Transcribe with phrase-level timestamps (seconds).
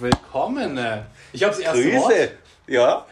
[0.00, 0.78] willkommen.
[1.32, 1.96] Ich habe das erste Grüße.
[1.98, 2.30] Wort.
[2.66, 3.06] Ja.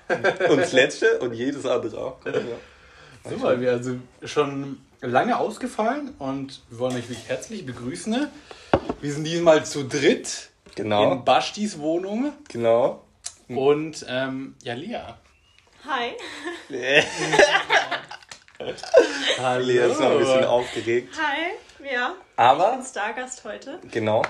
[0.50, 2.18] Und das letzte und jedes andere auch.
[2.26, 3.30] Ja.
[3.30, 8.29] Super, wir also schon lange ausgefallen und wir wollen euch wirklich herzlich begrüßen.
[9.00, 11.12] Wir sind diesmal zu dritt Genau.
[11.12, 13.03] in Baschtis Wohnung Genau.
[13.48, 15.00] und ähm, ja, Lea.
[15.87, 16.12] Hi.
[19.39, 19.64] Hallo.
[19.64, 21.14] Lea ist noch ein bisschen aufgeregt.
[21.18, 21.87] Hi.
[21.93, 22.14] Ja.
[22.18, 23.79] Ich Aber, bin Stargast heute.
[23.91, 24.23] genau.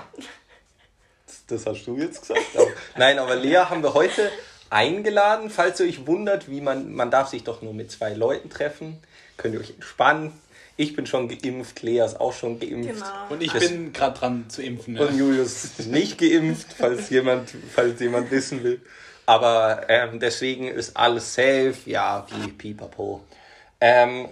[1.47, 2.41] Das hast du jetzt gesagt.
[2.55, 2.67] Aber,
[2.97, 4.31] nein, aber Lea haben wir heute
[4.69, 5.49] eingeladen.
[5.49, 8.97] Falls ihr euch wundert, wie man, man darf sich doch nur mit zwei Leuten treffen.
[9.37, 10.33] Könnt ihr euch entspannen.
[10.79, 12.89] Ich bin schon geimpft, Lea ist auch schon geimpft.
[12.93, 13.05] Genau.
[13.29, 14.93] Und ich Das- bin gerade dran zu impfen.
[14.95, 15.07] Ne?
[15.07, 18.81] Und Julius ist nicht geimpft, falls jemand, falls jemand wissen will.
[19.25, 21.73] Aber ähm, deswegen ist alles safe.
[21.85, 23.21] Ja, wie pipapo.
[23.81, 24.29] Ähm,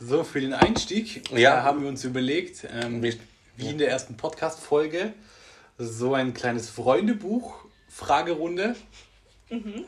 [0.00, 1.62] So, für den Einstieg Ja.
[1.62, 3.02] haben wir uns überlegt, ähm,
[3.56, 5.12] wie in der ersten Podcast-Folge,
[5.82, 7.54] so ein kleines Freundebuch,
[7.88, 8.76] Fragerunde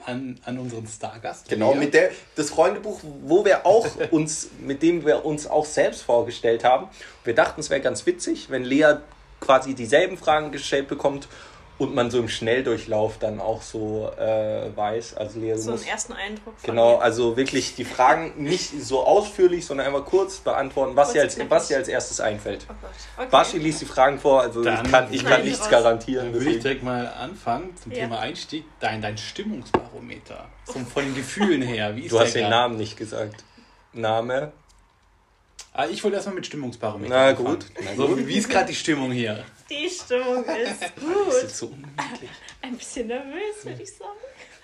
[0.05, 1.49] an, an unseren Stargast.
[1.49, 6.03] Genau, mit der, das Freundebuch, wo wir auch uns, mit dem wir uns auch selbst
[6.03, 6.89] vorgestellt haben.
[7.25, 8.97] Wir dachten, es wäre ganz witzig, wenn Lea
[9.41, 11.29] quasi dieselben Fragen gestellt bekommt
[11.77, 15.17] und man so im Schnelldurchlauf dann auch so äh, weiß.
[15.17, 17.03] Also du So einen musst, ersten Eindruck von genau, mir.
[17.03, 21.35] also wirklich die Fragen nicht so ausführlich, sondern einfach kurz beantworten, was, Kurz dir als,
[21.35, 21.51] knackig.
[21.51, 22.67] was dir als erstes einfällt.
[22.71, 22.91] Oh Gott.
[23.17, 23.29] Okay.
[23.31, 25.71] Baschi liest die Fragen vor, also Dann ich kann, ich kann nichts raus.
[25.71, 26.33] garantieren.
[26.33, 28.05] Dann würde ich direkt mal anfangen zum Ja.
[28.05, 28.65] Thema Einstieg.
[28.79, 30.47] Dein, dein Stimmungsbarometer.
[30.67, 31.97] So von den Gefühlen her.
[31.97, 32.51] Wie ist Du hast den grad?
[32.51, 33.43] Namen nicht gesagt.
[33.93, 34.53] Name?
[35.77, 37.13] Ah, ich wollte erstmal mit Stimmungsbarometer.
[37.13, 37.49] Na anfangen.
[37.49, 38.27] gut, na So, gut.
[38.29, 39.45] wie ist gerade die Stimmung hier?
[39.69, 41.35] Die Stimmung ist gut.
[41.43, 42.31] ist so unmöglich.
[42.63, 44.11] Ein bisschen nervös, würde ich sagen.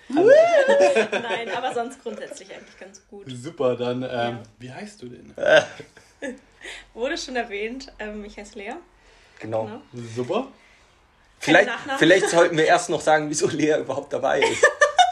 [1.11, 3.25] Nein, aber sonst grundsätzlich eigentlich ganz gut.
[3.29, 4.43] Super, dann, ähm, Ja.
[4.59, 5.33] wie heißt du denn?
[6.93, 8.73] Wurde schon erwähnt, ähm, ich heiße Lea.
[9.39, 9.65] Genau.
[9.65, 9.81] Genau.
[10.15, 10.47] Super.
[11.39, 14.63] Vielleicht, vielleicht sollten wir erst noch sagen, wieso Lea überhaupt dabei ist.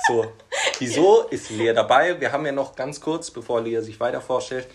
[0.08, 0.32] So,
[0.78, 2.20] wieso ist Lea dabei?
[2.22, 4.68] Wir haben ja noch ganz kurz, bevor Lea sich weiter vorstellt,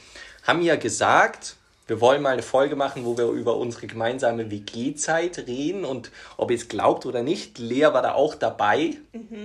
[0.45, 5.45] haben ja gesagt, wir wollen mal eine Folge machen, wo wir über unsere gemeinsame WG-Zeit
[5.47, 8.97] reden und ob ihr es glaubt oder nicht, Lea war da auch dabei,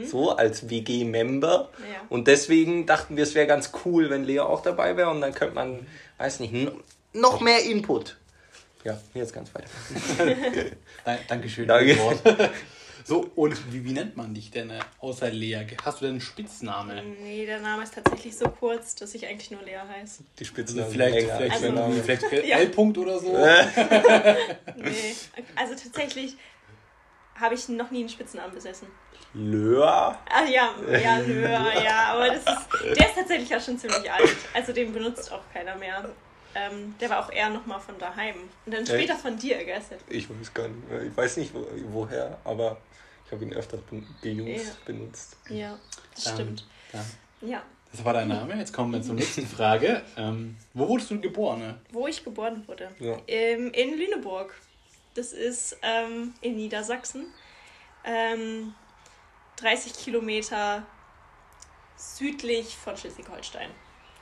[0.05, 1.69] so als WG-Member.
[1.77, 1.83] Mhm.
[1.83, 1.99] Ja.
[2.07, 5.33] Und deswegen dachten wir, es wäre ganz cool, wenn Lea auch dabei wäre und dann
[5.33, 5.85] könnte man,
[6.17, 6.53] weiß nicht,
[7.13, 8.15] noch mehr Input.
[8.85, 9.67] Ja, jetzt ganz weiter.
[11.27, 11.67] Dankeschön.
[11.67, 11.97] Danke.
[13.09, 15.65] So, und wie, wie nennt man dich denn äh, außer Lea?
[15.83, 17.15] Hast du denn einen Spitznamen?
[17.23, 20.21] Nee, der Name ist tatsächlich so kurz, dass ich eigentlich nur Lea heiße.
[20.37, 22.03] Die Also Spitznamen vielleicht, länger vielleicht, der Also- Name.
[22.03, 22.57] vielleicht Ja.
[22.59, 23.33] L-Punkt oder so?
[24.75, 25.15] Nee.
[25.55, 26.37] Also tatsächlich
[27.33, 28.87] habe ich noch nie einen Spitznamen besessen.
[29.33, 30.15] Löhr.
[30.29, 30.69] Ah ja,
[31.01, 31.49] ja, Löhr,
[31.83, 34.35] ja, aber das ist, der ist tatsächlich auch schon ziemlich alt.
[34.53, 36.09] Also den benutzt auch keiner mehr.
[36.53, 38.35] Ähm, der war auch eher nochmal von daheim.
[38.67, 39.21] Und dann später Echt?
[39.21, 39.81] von dir, gell?
[40.09, 40.83] Ich weiß gar nicht.
[41.11, 42.77] Ich weiß nicht wo, woher, aber
[43.29, 44.71] ich habe ihn öfter ben- gejust, Ja.
[44.85, 45.37] benutzt.
[45.49, 45.79] Ja,
[46.15, 46.67] das Ähm, stimmt.
[46.91, 47.05] Ja.
[47.47, 47.63] Ja.
[47.91, 48.55] Das war dein Name.
[48.57, 50.01] Jetzt kommen wir zur nächsten Frage.
[50.17, 51.59] Ähm, wo wurdest du geboren?
[51.59, 51.79] ne?
[51.91, 52.89] Wo ich geboren wurde?
[52.99, 53.17] Ja.
[53.27, 54.53] Ähm, in Lüneburg.
[55.13, 57.27] Das ist ähm, in Niedersachsen.
[58.03, 58.73] Ähm,
[59.57, 60.85] 30 Kilometer
[61.97, 63.69] südlich von Schleswig-Holstein,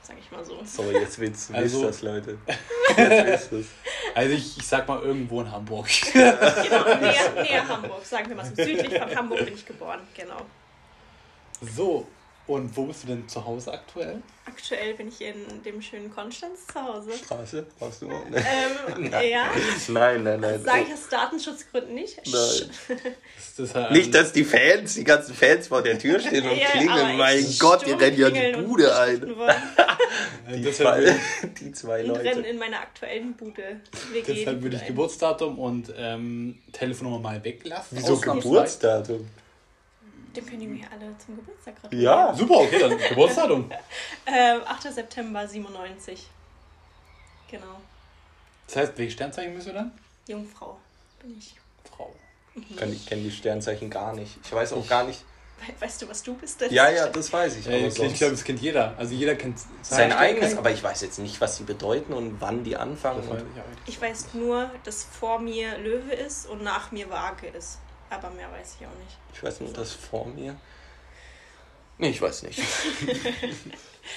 [0.08, 0.58] sag ich mal so.
[0.64, 2.38] Sorry, jetzt wisst, Also- das, Leute.
[2.96, 3.66] Jetzt wisst es.
[4.14, 5.86] Also ich, ich sag mal irgendwo in Hamburg.
[6.12, 8.54] Genau, näher, näher Hamburg, sagen wir mal so.
[8.54, 10.40] Südlich von Hamburg bin ich geboren, genau.
[11.60, 12.06] So,
[12.48, 14.22] und wo bist du denn zu Hause aktuell?
[14.46, 17.10] Aktuell bin ich in dem schönen Konstanz zu Hause.
[17.12, 18.08] Straße, warst du?
[18.34, 19.46] Ähm, ja,
[19.88, 20.62] Nein, nein, nein.
[20.64, 22.16] sage ich aus Datenschutzgründen nicht.
[22.26, 22.70] Nein.
[23.38, 26.56] Ist das, ähm, Nicht, dass die Fans, die ganzen Fans vor der Tür stehen und
[26.56, 27.16] Ja, klingeln.
[27.18, 29.20] Mein Gott, die Sturm rennen ja die Bude ein.
[29.20, 31.16] Die würde, zwei,
[31.60, 32.48] die zwei Und rennen Leute.
[32.48, 33.80] in meiner aktuellen Bude.
[34.12, 34.86] Wir deshalb würde ich.
[34.86, 37.98] Geburtsdatum und ähm, Telefonnummer mal weglassen.
[37.98, 38.16] Wieso.
[38.18, 39.28] Geburtsdatum?
[40.34, 42.04] Können die mir alle zum Geburtstag gratulieren.
[42.04, 42.34] Ja.
[42.34, 43.70] Super, okay, dann Geburtsdatum.
[44.26, 44.82] Ähm, 8.
[44.92, 46.28] September 97.
[47.50, 47.80] Genau.
[48.66, 49.92] Das heißt, welche Sternzeichen bist du dann?
[50.26, 50.78] Jungfrau
[51.20, 51.54] bin ich.
[51.90, 52.14] Frau.
[52.76, 54.36] Kann- Ich kenne die Sternzeichen gar nicht.
[54.44, 55.24] Ich weiß auch gar nicht.
[55.66, 56.60] We weißt du, was du bist?
[56.60, 56.72] denn?
[56.72, 57.66] Ja, ja, das weiß ich.
[57.66, 58.94] Aber ich glaube, das kennt jeder.
[58.96, 62.40] Also jeder kennt sein seine eigenes, aber ich weiß jetzt nicht, was sie bedeuten und
[62.40, 63.22] wann die anfangen.
[63.22, 63.48] Das weiß Und
[63.86, 63.94] ich.
[63.94, 67.78] Ich weiß nur, dass vor mir Löwe ist und nach mir Waage ist.
[68.10, 69.18] Aber mehr weiß ich auch nicht.
[69.32, 70.56] ich weiß nur, dass vor mir.
[71.98, 72.60] Nee, ich weiß nicht.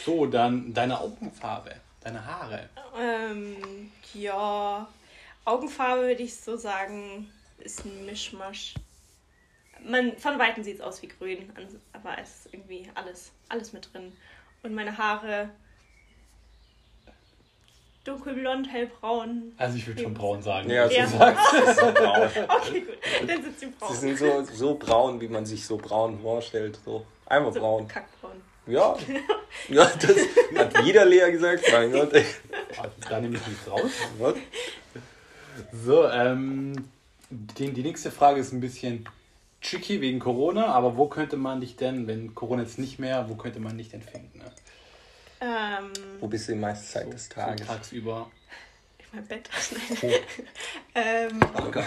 [0.05, 2.69] So, dann deine Augenfarbe, deine Haare.
[2.97, 4.87] Ähm, ja.
[5.45, 8.75] Augenfarbe würde ich so sagen, ist ein Mischmasch.
[9.83, 11.51] Man, von Weitem sieht es aus wie grün,
[11.93, 14.15] aber es ist irgendwie alles, alles mit drin.
[14.63, 15.49] Und meine Haare
[18.03, 19.53] dunkelblond, hellbraun.
[19.57, 20.69] Also ich würde schon braun sagen.
[20.69, 21.05] Ja, Ja.
[21.07, 21.13] sie
[21.65, 22.29] sie sind braun.
[22.49, 22.97] Okay, gut.
[23.27, 23.95] Dann sind sie Sie braun.
[23.95, 26.79] sind so, so braun, wie man sich so braun vorstellt.
[26.85, 27.05] So.
[27.27, 27.87] Einfach so braun.
[27.87, 28.31] kackbraun.
[28.67, 28.95] Ja.
[29.69, 30.15] ja, das
[30.57, 31.63] hat jeder Lea gesagt.
[31.71, 32.13] Mein Gott.
[32.13, 32.25] ey.
[33.09, 33.91] Da nehme ich nichts raus.
[34.19, 34.35] Was?
[35.71, 36.73] So, ähm,
[37.29, 39.07] die, die nächste Frage ist ein bisschen
[39.61, 43.35] tricky wegen Corona, aber wo könnte man dich denn, wenn Corona jetzt nicht mehr, wo
[43.35, 44.39] könnte man dich denn finden?
[44.39, 44.45] Ne?
[45.41, 47.65] Ähm, Wo bist du die meiste Zeit des So Tages?
[47.67, 48.29] tagsüber.
[48.99, 49.49] in meinem Bett.
[50.03, 51.83] Oh, ähm, danke.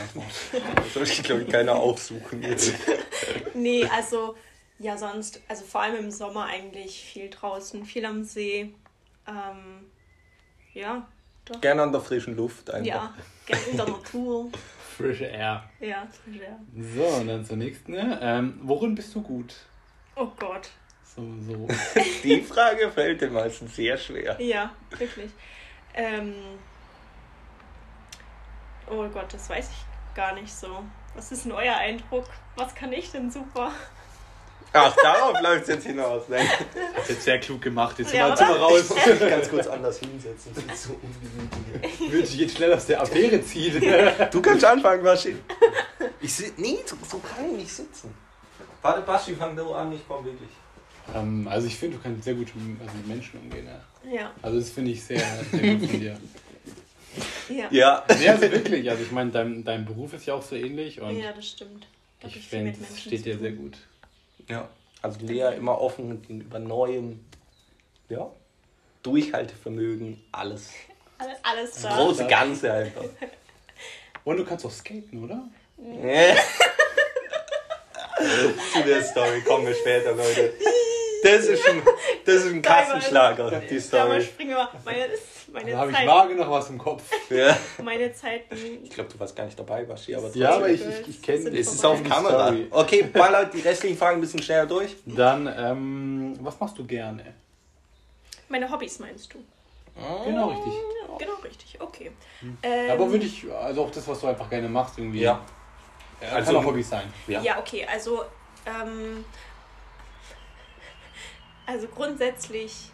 [0.76, 2.72] Das soll ich, glaube ich, keiner aufsuchen jetzt.
[3.54, 4.36] nee, also,
[4.78, 8.74] ja, sonst, also vor allem im Sommer eigentlich viel draußen, viel am See.
[9.26, 9.86] Ähm,
[10.72, 11.06] ja,
[11.44, 11.60] doch.
[11.60, 12.86] Gerne an der frischen Luft einfach.
[12.86, 13.14] Ja,
[13.46, 14.50] gerne in der Natur.
[14.96, 15.68] Frische Air.
[15.80, 16.58] Ja, ja.
[16.94, 17.94] So, und dann zur nächsten.
[17.96, 19.54] Ähm, worin bist du gut?
[20.16, 20.70] Oh Gott.
[21.14, 21.68] So, so.
[22.24, 24.40] Die Frage fällt den meisten sehr schwer.
[24.40, 25.30] Ja, wirklich.
[25.94, 26.34] Ähm,
[28.90, 30.82] oh Gott, das weiß ich gar nicht so.
[31.14, 32.26] Was ist denn euer Eindruck?
[32.56, 33.70] Was kann ich denn super?
[34.72, 36.24] Ach, darauf läuft es jetzt hinaus.
[36.28, 36.48] Nein.
[36.96, 37.96] Hast jetzt sehr klug gemacht.
[38.00, 38.92] Jetzt Ja, mal, raus.
[39.20, 40.52] Ganz kurz anders hinsetzen.
[40.52, 42.12] Das ist so ungemütlich.
[42.12, 43.80] Würde ich jetzt schnell aus der Affäre ziehen.
[44.32, 45.36] Du kannst anfangen, Baschi.
[46.20, 48.12] Ich sit nee, so, so kann ich nicht sitzen.
[48.82, 50.50] Warte, Baschi, fang du an, ich komm wirklich.
[51.14, 52.48] Ähm, also ich finde, du kannst sehr gut
[52.80, 53.66] also mit Menschen umgehen.
[53.66, 53.80] Ja.
[54.12, 55.18] Ja, Also das finde ich sehr,
[55.50, 56.16] sehr gut von dir.
[57.48, 57.68] ja.
[57.70, 58.04] Ja.
[58.18, 58.90] Nee, also wirklich.
[58.90, 61.86] Also ich meine, dein, dein Beruf ist ja auch so ähnlich und Ja, das stimmt.
[62.20, 63.76] Da ich finde, Menschen steht dir sehr gut.
[64.48, 64.68] Ja.
[65.02, 67.20] Also Lea immer offen gegenüber Neuem.
[68.08, 68.30] Ja.
[69.02, 70.70] Durchhaltevermögen, alles.
[71.18, 71.96] Alles, alles Das da.
[71.96, 73.04] große Ganze einfach.
[74.24, 75.42] Und du kannst auch skaten, oder?
[78.72, 80.54] Zu der Story kommen wir später, Leute.
[81.24, 81.82] Das ist ein,
[82.26, 84.20] das ist ein Kassenschlager, die Ja, Story.
[84.22, 84.68] springen wir mal.
[84.84, 85.08] Meine,
[85.52, 87.02] meine, Da habe ich vage noch was im Kopf.
[87.30, 87.56] Ja.
[87.82, 88.54] meine Zeiten.
[88.82, 91.48] Ich glaube, du warst gar nicht dabei, Baschi, aber Ja, aber ich, ich, ich kenne
[91.58, 92.48] Es ist auf Kamera.
[92.48, 92.66] Story.
[92.70, 94.96] Okay, baller die restlichen Fragen ein bisschen schneller durch.
[95.06, 97.24] Dann, ähm, was machst du gerne?
[98.48, 99.38] Meine Hobbys meinst du?
[100.24, 100.72] Genau, richtig.
[100.72, 102.10] Ja, genau richtig, okay.
[102.40, 102.58] Hm.
[102.62, 105.20] Ähm, Aber würde ich, also auch das, was du einfach gerne machst, irgendwie.
[105.20, 105.40] Ja.
[106.20, 107.10] ja Also- kann auch Hobby sein.
[107.28, 107.40] Ja.
[107.40, 108.24] Ja, okay, also,
[108.66, 109.24] ähm,
[111.66, 112.90] also grundsätzlich,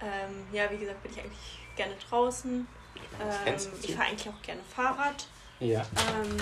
[0.00, 2.66] ähm, ja, wie gesagt, bin ich eigentlich gerne draußen.
[3.46, 5.26] das Ähm, ich fahre eigentlich auch gerne Fahrrad.
[5.60, 5.80] Ja.
[5.80, 6.36] Ähm,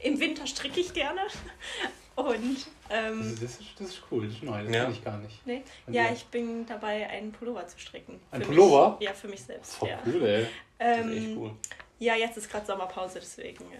[0.00, 1.20] Im Winter stricke ich gerne.
[2.16, 4.82] Und, ähm, Das, ist, das ist cool, das ist neu, das Ja.
[4.82, 5.46] kenne ich gar nicht.
[5.46, 6.12] nee, ja, ja.
[6.12, 8.20] ich bin dabei, einen Pullover zu stricken.
[8.30, 8.96] Ein Pullover?
[8.98, 9.76] Mich, ja, für mich selbst.
[9.76, 9.98] Voll ja.
[10.04, 10.46] cool, ey.
[10.78, 11.54] Das ist Ähm, echt cool.
[11.98, 13.76] ja, jetzt ist gerade Sommerpause, deswegen äh,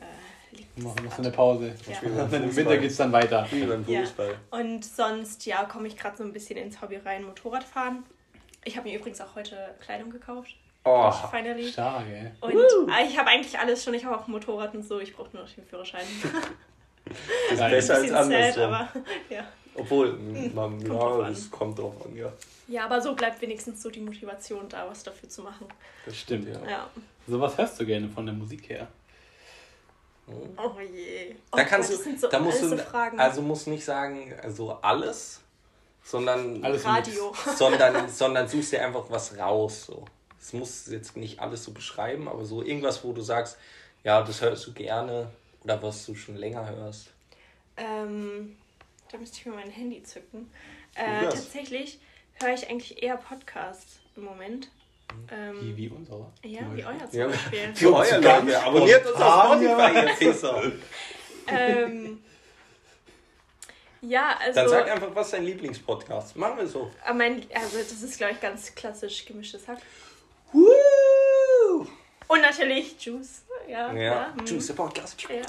[0.53, 1.75] liegt Wir es machen noch so eine Pause.
[1.89, 2.27] Ja.
[2.37, 2.57] Im.
[2.57, 3.47] Winter geht es dann weiter.
[3.51, 4.01] Wie beim Ja.
[4.01, 4.35] Fußball.
[4.51, 8.05] Und sonst, ja, komme ich gerade so ein bisschen ins Hobby rein, Motorradfahren.
[8.65, 10.55] Ich habe mir übrigens auch heute Kleidung gekauft.
[10.85, 11.69] Oh, Finally.
[11.69, 12.31] Stark, ey.
[12.41, 12.57] Und
[12.91, 13.93] ah, ich habe eigentlich alles schon.
[13.95, 14.99] Ich habe auch ein Motorrad und so.
[14.99, 16.05] Ich brauche nur noch den Führerschein.
[17.05, 18.63] das ist besser als Bisschen sad, andersrum.
[18.65, 18.89] aber
[19.31, 19.45] ja.
[19.75, 20.13] Obwohl,
[20.55, 21.33] man, kommt ja, drauf an.
[21.33, 22.33] das kommt drauf an, ja.
[22.69, 25.67] Ja, aber so bleibt wenigstens so die Motivation da, was dafür zu machen.
[26.05, 26.49] Das Stimmt.
[26.49, 26.69] ja.
[26.69, 26.91] Ja.
[27.27, 28.89] So was hörst du gerne von der Musik her?
[30.57, 31.35] Oh je.
[31.53, 33.19] Oh Da kannst Gott, das du, sind so da musst du, so Fragen.
[33.19, 35.41] also musst nicht sagen, also alles,
[36.03, 37.35] sondern, Alles im Radio.
[37.57, 40.05] sondern, sondern suchst dir einfach was raus, so.
[40.41, 43.59] Es muss jetzt nicht alles so beschreiben, aber so irgendwas, wo du sagst,
[44.05, 45.31] ja, das hörst du gerne
[45.63, 47.09] oder was du schon länger hörst.
[47.77, 48.57] Ähm,
[49.11, 50.51] da müsste ich mir mein Handy zücken.
[50.95, 52.01] Äh, tatsächlich
[52.41, 54.71] höre ich eigentlich eher Podcasts im Moment.
[55.29, 56.33] Wie, Ähm, wie unsere?
[56.45, 57.27] ja, Zum wie euer zum Ja.
[57.29, 57.75] Beispiel.
[57.75, 60.63] Für euer Leute, abonniert uns auf Spotify, ihr Pisser.
[61.49, 62.23] ähm,
[64.03, 64.55] ja, also.
[64.61, 66.37] Dann sag einfach, was ist dein Lieblingspodcast?
[66.37, 66.91] Machen wir so.
[67.07, 69.79] äh, mein, also, das ist, glaube ich, ganz klassisch gemischtes Hack.
[70.53, 71.87] Woo!
[72.29, 73.43] Und natürlich Juice.
[73.69, 73.93] Ja.
[73.93, 74.47] Ja, hm.
[74.47, 75.23] Juice, der Podcast.
[75.29, 75.43] Ja.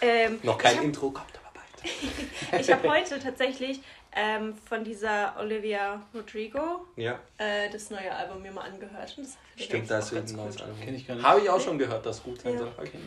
[0.00, 2.60] Ähm, Noch kein hab- Intro, kommt aber bald.
[2.66, 3.80] Ich habe heute tatsächlich
[4.12, 9.14] ähm, von dieser Olivia Rodrigo Ja, äh, das neue Album mir mal angehört.
[9.16, 10.62] Und das stimmt, da ist ein neues gut.
[10.64, 10.80] Album.
[10.80, 11.24] Kenn ich gar nicht.
[11.24, 12.58] Habe ich auch schon gehört, das gut sein Ja.
[12.58, 12.72] soll.
[12.78, 12.98] Okay.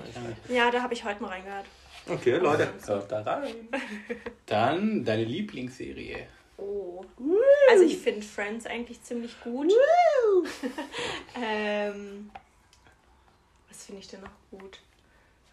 [0.49, 1.65] Ja, da habe ich heute mal reingehört.
[2.07, 3.67] okay Leute, hört da rein.
[4.45, 6.27] Dann deine Lieblingsserie.
[6.57, 7.03] Oh.
[7.69, 9.71] Also ich finde Friends eigentlich ziemlich gut.
[11.41, 12.29] ähm,
[13.67, 14.29] was finde ich denn noch
[14.59, 14.79] gut?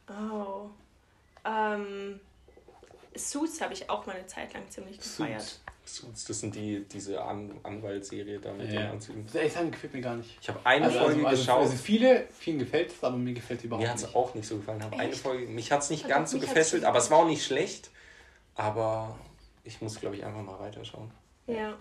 [0.09, 0.69] Oh.
[1.45, 2.21] Ähm,
[3.14, 5.40] Suits habe ich auch mal eine Zeit lang ziemlich gefeiert.
[5.40, 5.60] Suits.
[5.84, 8.82] Suits, Das sind die, diese An Anwaltsserie da mit Ja.
[8.82, 9.26] den Anzügen.
[9.42, 10.38] Ich sagen, gefällt mir gar nicht.
[10.40, 11.60] Ich habe eine Also, Folge also, also, geschaut.
[11.62, 14.14] also viele, vielen gefällt es, aber mir gefällt es überhaupt mir hat es nicht.
[14.14, 14.82] auch nicht so gefallen.
[14.84, 15.12] Habe eine?
[15.12, 17.44] Folge, mich hat es nicht Also, ganz so gefesselt, nicht aber es war auch nicht
[17.44, 17.90] schlecht.
[18.54, 19.18] Aber
[19.64, 21.10] ich muss, glaube ich, einfach mal weiterschauen.
[21.46, 21.74] Ja.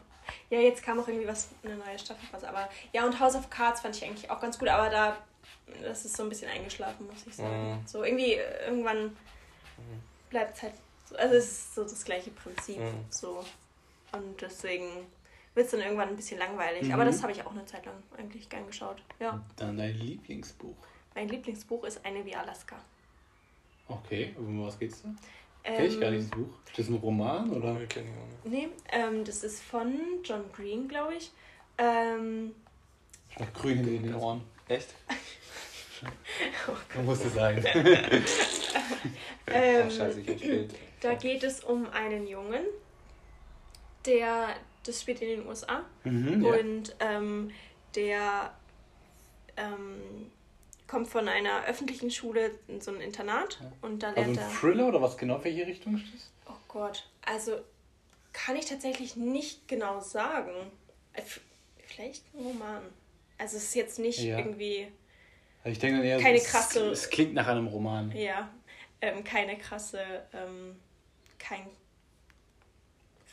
[0.50, 2.43] Ja, jetzt kam auch irgendwie was, eine neue Staffel raus.
[2.43, 5.17] Aber ja, und House of Cards fand ich eigentlich auch ganz gut, aber da,
[5.83, 7.71] das ist so ein bisschen eingeschlafen, muss ich sagen.
[7.74, 7.88] Mhm.
[7.88, 9.15] So irgendwie, äh, irgendwann
[10.29, 10.74] bleibt es halt
[11.16, 12.80] also es ist so das gleiche Prinzip.
[12.80, 13.06] Mhm.
[13.10, 13.44] So.
[14.12, 14.88] Und deswegen
[15.54, 16.84] wird es dann irgendwann ein bisschen langweilig.
[16.84, 16.94] Mhm.
[16.94, 19.01] Aber das habe ich auch eine Zeit lang eigentlich gern geschaut.
[19.20, 19.44] Ja.
[19.56, 20.75] Dann dein Lieblingsbuch.
[21.16, 22.78] Mein Lieblingsbuch ist Eine wie Alaska.
[23.88, 25.10] Okay, um was geht's da?
[25.63, 26.48] Kenn ich gar nicht das Buch.
[26.70, 27.75] Ist das ein Roman oder?
[27.88, 28.46] Kenn ich auch nicht.
[28.46, 31.32] Nee, ähm, das ist von John Green, glaube ich.
[31.78, 32.54] Ähm,
[33.32, 34.42] Ich hab grün hinter den Ohren.
[34.68, 34.94] Echt?
[36.96, 37.63] Man muss es sein.
[37.66, 38.24] ähm,
[39.48, 40.75] Ach, scheiße, ich hab Bild.
[41.01, 42.63] Da geht es um einen Jungen,
[44.06, 46.53] der, das spielt in den USA, Mhm, ja.
[46.53, 47.51] und ähm,
[47.96, 48.53] der
[49.58, 50.32] ähm,
[50.88, 54.50] kommt von einer öffentlichen Schule in so ein Internat und da Also lernt ein er.
[54.51, 55.44] Thriller oder was genau?
[55.44, 56.32] Welche Richtung ist das?
[56.48, 57.60] Oh Gott, also
[58.34, 60.51] kann ich tatsächlich nicht genau sagen.
[61.13, 61.22] Äh,
[61.86, 62.84] Vielleicht ein Roman.
[63.39, 64.38] Also es ist jetzt nicht Ja.
[64.38, 64.88] irgendwie,
[65.63, 68.12] Also ich denke dann eher, Keine es, krasse- es klingt nach einem Roman.
[68.15, 68.50] ja,
[69.01, 70.00] ähm, keine krasse,
[70.34, 70.75] ähm,
[71.39, 71.67] kein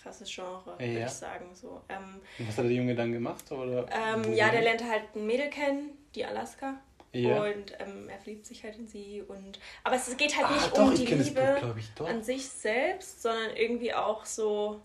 [0.03, 1.07] krasses Genre, würde Ja.
[1.07, 1.53] ich sagen.
[1.55, 1.83] So.
[1.89, 3.51] Ähm, Was hat der Junge dann gemacht?
[3.51, 6.75] Oder Ähm, ja, der lernt halt ein Mädel kennen, die Alaska.
[7.13, 7.43] Ja.
[7.45, 9.23] Und ähm, er verliebt sich halt in sie.
[9.27, 13.23] Und aber es geht halt Ah, nicht doch, um die Liebe Buch, an sich selbst,
[13.23, 14.81] sondern irgendwie auch so,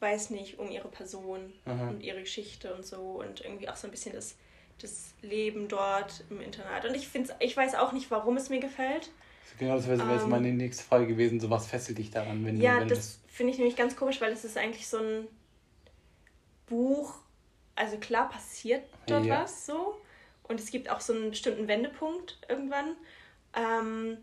[0.00, 1.88] weiß nicht, um ihre Person Aha.
[1.88, 2.96] und ihre Geschichte und so.
[3.20, 4.36] Und irgendwie auch so ein bisschen das,
[4.80, 6.84] das Leben dort im Internat.
[6.86, 9.10] Und ich find's, ich weiß auch nicht, warum es mir gefällt.
[9.58, 11.40] Genau, das wäre wär Ähm, meine nächste Frage gewesen.
[11.40, 14.20] So was fesselt dich daran, wenn, Ja, du, wenn das finde ich nämlich ganz komisch,
[14.20, 15.26] weil es ist eigentlich so ein
[16.66, 17.14] Buch.
[17.74, 19.42] Also klar passiert dort Ja.
[19.42, 20.00] was so.
[20.44, 22.96] Und es gibt auch so einen bestimmten Wendepunkt irgendwann.
[23.54, 24.18] Ähm,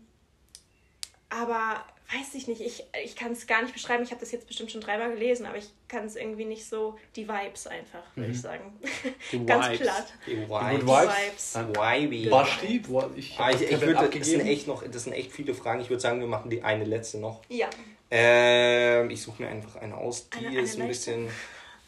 [1.28, 4.02] aber weiß ich nicht, ich, ich kann es gar nicht beschreiben.
[4.04, 6.96] Ich habe das jetzt bestimmt schon dreimal gelesen, aber ich kann es irgendwie nicht so.
[7.16, 8.78] Die Vibes einfach, würde ich sagen.
[9.32, 9.80] Die Ganz Vibes.
[9.80, 10.06] platt.
[10.26, 10.86] Die Vibes.
[10.86, 11.54] Vibes.
[11.54, 12.12] Vibes.
[12.12, 12.30] Vibe.
[12.30, 15.54] Basti, wo ich, Ah, ich, ich würde, das sind echt noch, das sind echt viele
[15.54, 15.80] Fragen.
[15.80, 17.42] Ich würde sagen, wir machen die eine letzte noch.
[17.48, 17.68] Ja.
[18.10, 20.88] Ähm, ich suche mir einfach eine aus, die Eine- eine ist ein leichte.
[20.88, 21.28] bisschen.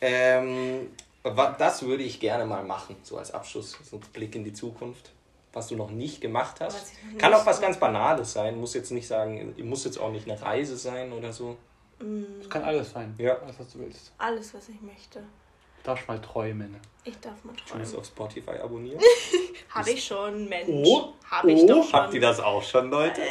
[0.00, 0.88] Ähm,
[1.58, 5.10] das würde ich gerne mal machen, so als Abschluss, so ein Blick in die Zukunft.
[5.52, 6.92] Was du noch nicht gemacht hast.
[6.92, 8.58] ich noch Kann nicht auch was ganz Banales sein.
[8.60, 11.56] Muss jetzt nicht sagen, muss jetzt auch nicht eine Reise sein oder so.
[12.38, 13.14] Das kann alles sein.
[13.18, 13.38] Ja.
[13.38, 14.12] Alles, was du willst.
[14.18, 15.18] Alles, was ich möchte.
[15.20, 16.76] Du darfst mal träumen.
[17.04, 17.96] Ich darf mal Du musst träumen.
[17.96, 19.00] auf Spotify abonnieren.
[19.70, 20.68] Habe ich schon, Mensch.
[20.70, 21.92] Oh, Habe ich doch schon.
[21.92, 23.22] Habt ihr das auch schon, Leute?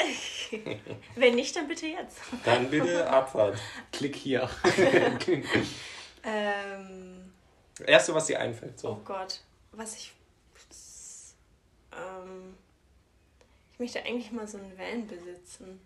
[1.16, 2.18] Wenn nicht, dann bitte jetzt.
[2.46, 3.58] Dann bitte Abfahrt.
[3.92, 4.50] Klick hier.
[6.24, 7.32] Ähm,
[7.86, 8.74] Erste, was dir einfällt.
[8.78, 9.02] oh So.
[9.06, 10.14] Gott, was ich.
[11.98, 12.56] Ähm,
[13.74, 15.80] ich möchte eigentlich mal so einen Van besitzen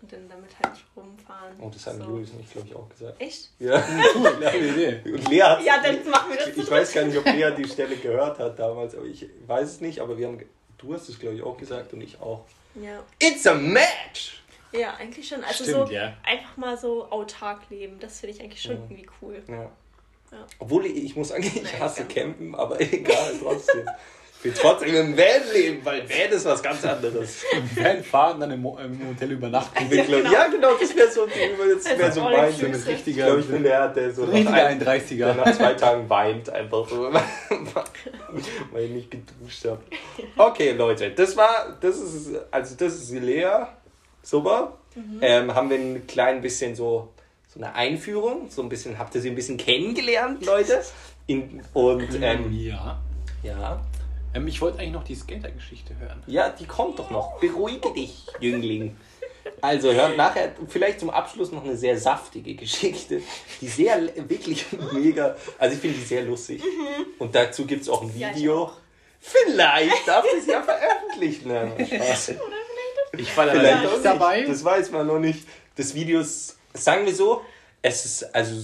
[0.00, 1.56] und dann damit halt rumfahren.
[1.60, 2.04] Oh, das haben so.
[2.04, 3.20] Julius und ich, glaube ich, auch gesagt.
[3.20, 3.50] Echt?
[3.58, 3.82] Ja.
[4.14, 5.00] cool, ja, Idee.
[5.04, 6.56] Und Lea hat Ja, dann machen wir das.
[6.56, 9.80] Ich weiß gar nicht, ob Lea die Stelle gehört hat damals, aber ich weiß es
[9.80, 10.42] nicht, aber wir haben,
[10.78, 12.44] du hast es glaube ich auch gesagt und ich auch.
[12.74, 13.02] Ja.
[13.18, 14.42] It's a match!
[14.72, 15.42] ja, eigentlich schon.
[15.42, 16.16] Also Stimmt, so ja.
[16.24, 18.82] einfach mal so autark leben, das finde ich eigentlich schon Ja.
[18.82, 19.42] irgendwie cool.
[19.48, 19.70] Ja.
[20.30, 20.46] Ja.
[20.58, 22.04] Obwohl ich, ich muss sagen, ich hasse.
[22.04, 23.88] Campen, aber egal, trotzdem.
[24.40, 27.44] Ich will trotzdem im Van leben, weil Van ist was ganz anderes.
[27.74, 29.84] Van fahren, dann im, Mo- im Hotel übernachten.
[29.90, 32.48] Ich glaub, ja, genau, das wäre so, das wär so mein.
[32.50, 32.76] inclusive.
[32.78, 35.16] Ich richtiger, glaube, ich bin der, der so nach, ein, 31er.
[35.16, 37.10] der nach zwei Tagen weint, einfach so,
[38.72, 39.80] weil ich nicht geduscht habe.
[40.36, 43.48] Okay, Leute, das war, das ist, also das ist Lea.
[44.22, 44.78] Super.
[45.20, 47.08] Ähm, haben wir ein klein bisschen so,
[47.52, 50.82] so eine Einführung, so ein bisschen, habt ihr sie ein bisschen kennengelernt, Leute?
[51.26, 52.98] In, und ähm, ja.
[53.42, 53.80] ja,
[54.38, 56.22] Ähm, ich wollte eigentlich noch die Skater-Geschichte hören.
[56.26, 57.38] ja, die kommt doch noch.
[57.40, 58.96] Beruhige dich, Jüngling.
[59.60, 63.22] Also hört nachher vielleicht zum Abschluss noch eine sehr saftige Geschichte,
[63.60, 66.62] die sehr wirklich mega, also ich finde die sehr lustig.
[67.18, 68.64] Und dazu gibt es auch ein Ja, Video.
[68.64, 68.72] auch.
[69.20, 71.48] vielleicht darf ich es ja veröffentlichen.
[71.48, 72.32] Nein, Spaß.
[73.16, 74.42] Ich war da Vielleicht nicht dabei.
[74.42, 75.46] Das weiß man noch nicht.
[75.76, 77.40] Das Video ist, sagen wir so,
[77.82, 78.54] es ist, also.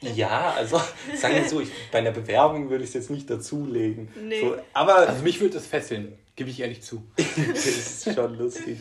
[0.00, 0.80] Ja, also
[1.16, 4.08] sagen wir so, ich, bei einer Bewerbung würde ich es jetzt nicht dazulegen.
[4.22, 4.40] Nee.
[4.40, 7.02] So, aber Also mich würde das fesseln, gebe ich ehrlich zu.
[7.16, 8.78] das ist schon lustig.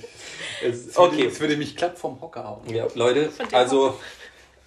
[0.64, 2.74] Es, würde- okay, Das würde mich glatt vom Hocker hauen.
[2.74, 3.98] ja, Leute, also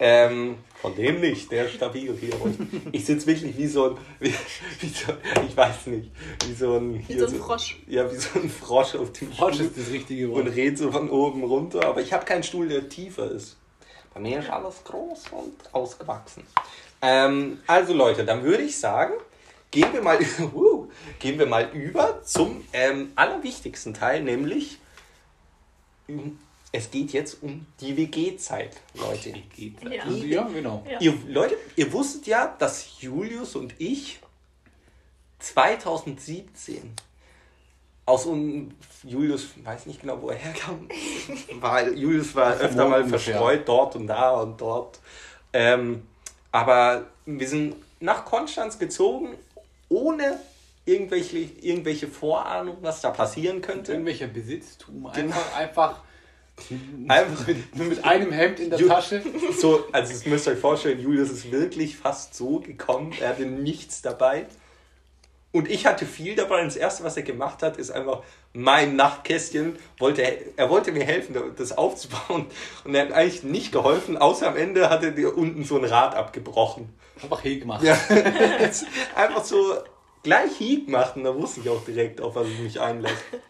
[0.03, 2.41] ähm, von dem nicht, der ist stabil hier.
[2.41, 2.57] Und
[2.91, 4.33] ich sitze wirklich wie so ein, wie,
[4.81, 5.13] wie so,
[5.47, 6.11] ich weiß nicht,
[6.49, 7.79] wie so ein, Wie hier so ein Frosch.
[7.87, 10.57] Ja, wie so ein Frosch auf dem Frosch Stuhl ist das richtige und Wort.
[10.57, 11.85] red so von oben runter.
[11.87, 13.57] Aber ich habe keinen Stuhl, der tiefer ist.
[14.21, 16.47] Bei mir ist alles groß und ausgewachsen.
[17.01, 19.15] Ähm, also Leute, dann würde ich sagen,
[19.71, 20.19] gehen wir mal,
[20.55, 24.77] uh, gehen wir mal über zum ähm, allerwichtigsten Teil, nämlich
[26.71, 29.33] es geht jetzt um die WG-Zeit, Leute.
[29.57, 29.83] Geht.
[29.85, 30.07] Ja.
[30.07, 30.85] Ja, genau.
[30.87, 31.01] Ja.
[31.01, 34.21] Ihr, Leute, ihr wusstet ja, dass Julius und ich
[35.39, 36.93] 2017
[38.11, 38.73] aus um
[39.05, 40.89] Julius weiß nicht genau, wo er herkam,
[41.61, 44.99] weil Julius war öfter mal verstreut dort und da und dort.
[45.53, 46.03] Ähm,
[46.53, 49.31] aber wir sind nach Konstanz gezogen,
[49.89, 50.39] ohne
[50.85, 53.93] irgendwelche, irgendwelche Vorahnung, was da passieren könnte.
[53.93, 55.09] Irgendwelcher Besitztum.
[55.15, 55.35] Genau.
[55.37, 56.01] Einfach, einfach.
[57.09, 59.23] Einfach- mit, mit einem Hemd in der Ju- Tasche.
[59.59, 63.13] So, also das müsst ihr euch vorstellen, Julius ist wirklich fast so gekommen.
[63.21, 64.47] Er hatte nichts dabei.
[65.53, 66.61] Und ich hatte viel dabei.
[66.61, 69.77] Und das Erste, was er gemacht hat, ist einfach mein Nachtkästchen.
[69.99, 70.23] Wollte,
[70.57, 72.47] er wollte mir helfen, das aufzubauen.
[72.85, 75.85] Und er hat eigentlich nicht geholfen, außer am Ende hat er dir unten so ein
[75.85, 76.95] Rad abgebrochen.
[77.23, 77.83] Einfach hier gemacht.
[77.83, 77.99] Ja,
[79.17, 79.75] einfach so
[80.23, 81.17] gleich Hieb gemacht.
[81.17, 83.15] Und da wusste ich auch direkt, auf was ich mich einlasse.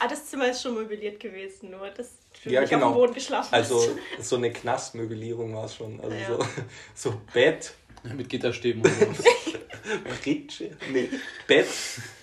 [0.00, 2.08] Ah, das Zimmer ist schon möbliert gewesen, nur dass
[2.42, 2.86] du Ja, genau.
[2.86, 3.86] auf dem Boden geschlafen Also
[4.18, 4.26] hast.
[4.28, 6.00] so eine Knastmöblierung war es schon.
[6.00, 6.26] Also Ja.
[6.26, 6.38] so,
[7.10, 7.74] so Bett,
[8.16, 9.24] Mit Gitterstäben und so.
[10.22, 11.08] Pritsche, nee,
[11.46, 11.68] Bett,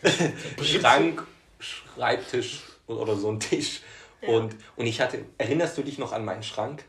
[0.62, 1.25] Schrank,
[1.60, 3.82] Schreibtisch oder so ein Tisch.
[4.22, 4.30] Ja.
[4.30, 6.84] Und, und ich hatte, erinnerst du dich noch an meinen Schrank?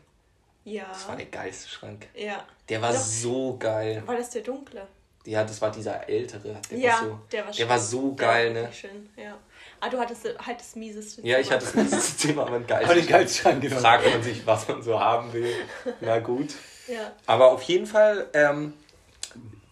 [0.65, 0.85] Ja.
[0.89, 2.07] Das war der geilste Schrank.
[2.15, 2.43] Ja.
[2.67, 2.99] Der war Doch.
[2.99, 4.03] so geil.
[4.05, 4.87] War das der dunkle?
[5.25, 6.59] Ja, das war dieser ältere.
[6.69, 8.73] Der ja, war so, der war der war so der geil, war ne?
[8.73, 9.37] Schön, ja.
[9.79, 13.07] Ah, du hattest halt das mieseste Ja, ich hatte das aber ein Aber den geiles.
[13.07, 13.79] geilsten Schrank, genau.
[13.79, 15.51] Fragt man sich, was man so haben will.
[16.01, 16.49] Na gut.
[16.87, 17.11] Ja.
[17.25, 18.73] Aber auf jeden Fall, ähm,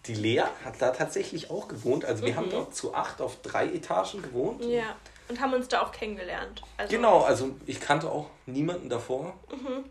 [0.06, 2.04] die Lea hat da tatsächlich auch gewohnt.
[2.04, 4.60] Also wir haben dort zu acht auf drei Etagen gewohnt.
[4.64, 4.70] Mhm.
[4.70, 4.96] ja.
[5.26, 6.62] Und haben uns da auch kennengelernt.
[6.76, 9.32] Also Genau, also ich kannte auch niemanden davor.
[9.50, 9.84] Mhm.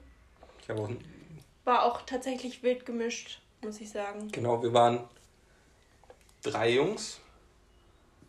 [0.61, 0.89] Ich habe auch,
[1.63, 4.31] War auch tatsächlich wild gemischt, muss ich sagen.
[4.31, 5.03] genau, wir waren
[6.43, 7.19] drei Jungs,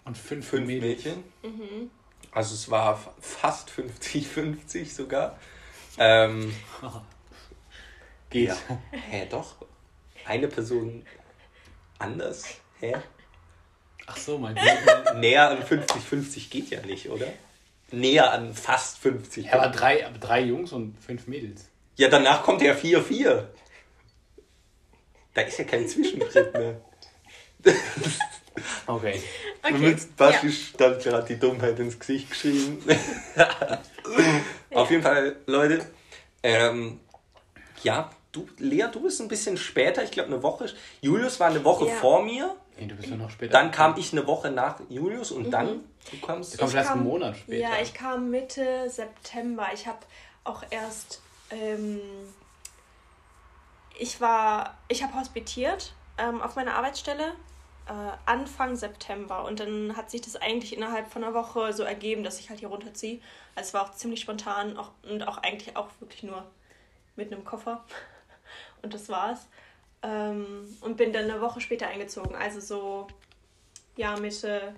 [0.06, 0.66] Und fünf, fünf.
[0.66, 1.22] Mädchen.
[1.42, 1.90] Mhm.
[2.32, 5.38] Also es war fast 50-50 sogar.
[5.98, 6.54] Ähm,
[8.30, 8.48] Geht.
[8.48, 8.56] ja.
[8.92, 9.56] Hä, doch?
[10.24, 11.04] Eine Person
[11.98, 12.44] anders?
[12.80, 12.94] Hä?
[14.06, 15.14] Ach so, mein Gott.
[15.16, 17.26] Näher an 50-50 geht ja nicht, oder?
[17.90, 19.46] Näher an fast 50.
[19.46, 21.68] Ja, aber drei, aber drei Jungs und fünf Mädels.
[21.96, 23.44] Ja, danach kommt ja 4-4.
[25.34, 26.80] Da ist ja kein Zwischenschritt mehr.
[28.86, 29.21] Okay.
[29.62, 29.78] Okay.
[29.78, 32.78] Mit Basti stand gerade die Dummheit ins Gesicht geschrieben.
[34.71, 35.84] Auf jeden Fall, Leute.
[36.42, 37.00] Ähm,
[37.82, 40.66] ja, du, Lea, du bist ein bisschen später, ich glaube eine Woche.
[41.00, 41.94] Julius war eine Woche Ja.
[41.94, 42.54] vor mir.
[42.76, 43.52] Nee, du bist ja noch später.
[43.52, 46.54] Dann kam ich eine Woche nach Julius und dann, du kamst.
[46.54, 47.58] Du kommst erst einen Monat später.
[47.58, 49.68] Ja, ich kam Mitte September.
[49.73, 50.00] Ich habe
[50.42, 51.20] auch erst.
[51.50, 52.00] Ähm,
[53.99, 54.76] ich war.
[54.88, 57.34] Ich habe hospitiert ähm, auf meiner Arbeitsstelle
[57.86, 57.92] äh,
[58.26, 59.44] Anfang September.
[59.44, 62.58] Und dann hat sich das eigentlich innerhalb von einer Woche so ergeben, dass ich halt
[62.58, 63.20] hier runterziehe.
[63.54, 66.44] Also es war auch ziemlich spontan auch, und auch eigentlich auch wirklich nur
[67.14, 67.84] mit einem Koffer.
[68.84, 69.49] Und das war's.
[70.02, 70.44] Ähm,
[70.82, 72.36] und bin dann eine Woche später eingezogen.
[72.36, 73.06] Also so,
[73.97, 74.75] ja, Mitte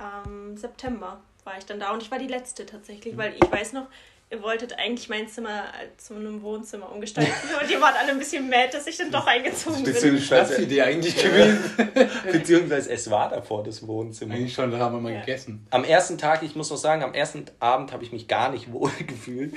[0.00, 1.92] ähm, September war ich dann da.
[1.92, 3.86] Und ich war die letzte tatsächlich, weil ich weiß noch,
[4.30, 7.32] ihr wolltet eigentlich mein Zimmer äh, zu einem Wohnzimmer umgestalten.
[7.62, 9.92] und ihr wart alle ein bisschen mad, dass ich dann doch eingezogen bin.
[9.94, 11.90] Beziehungsweise, Schnapsidee eigentlich gewesen.
[12.32, 14.34] beziehungsweise es war davor das Wohnzimmer.
[14.34, 15.20] Eigentlich schon, da haben wir mal Ja.
[15.20, 15.66] gegessen.
[15.70, 18.72] Am ersten Tag, ich muss noch sagen, am ersten Abend habe ich mich gar nicht
[18.72, 19.54] wohl gefühlt.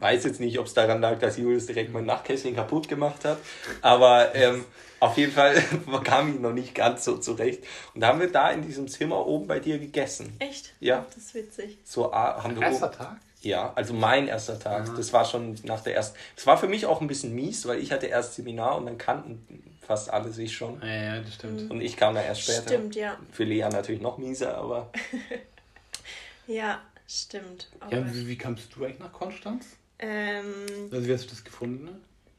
[0.00, 3.38] Weiß jetzt nicht, ob es daran lag, dass Julius direkt mein Nachtkästchen kaputt gemacht hat.
[3.82, 4.64] Aber ähm,
[4.98, 5.62] auf jeden Fall
[6.04, 7.64] kam ich noch nicht ganz so zurecht.
[7.94, 10.34] Und da haben wir da in diesem Zimmer oben bei dir gegessen.
[10.38, 10.72] Echt?
[10.80, 11.06] Ja.
[11.14, 11.78] Das ist witzig.
[11.84, 13.16] So ah, haben wir Erster oben, Tag?
[13.42, 14.94] Ja, also mein erster Tag.
[14.96, 16.16] Das war schon nach der ersten.
[16.36, 18.98] Das war für mich auch ein bisschen mies, weil ich hatte erst Seminar und dann
[18.98, 20.80] kannten fast alle sich schon.
[20.82, 21.70] Ja, ja, das stimmt.
[21.70, 22.62] Und ich kam da erst später.
[22.62, 23.18] Stimmt, ja.
[23.32, 24.90] Für Lea natürlich noch mieser, aber
[26.46, 27.68] Ja, stimmt.
[27.78, 29.66] Aber, Ja, wie, wie kamst du eigentlich nach Konstanz?
[30.00, 30.44] Ähm,
[30.92, 31.88] Also wie hast du das gefunden?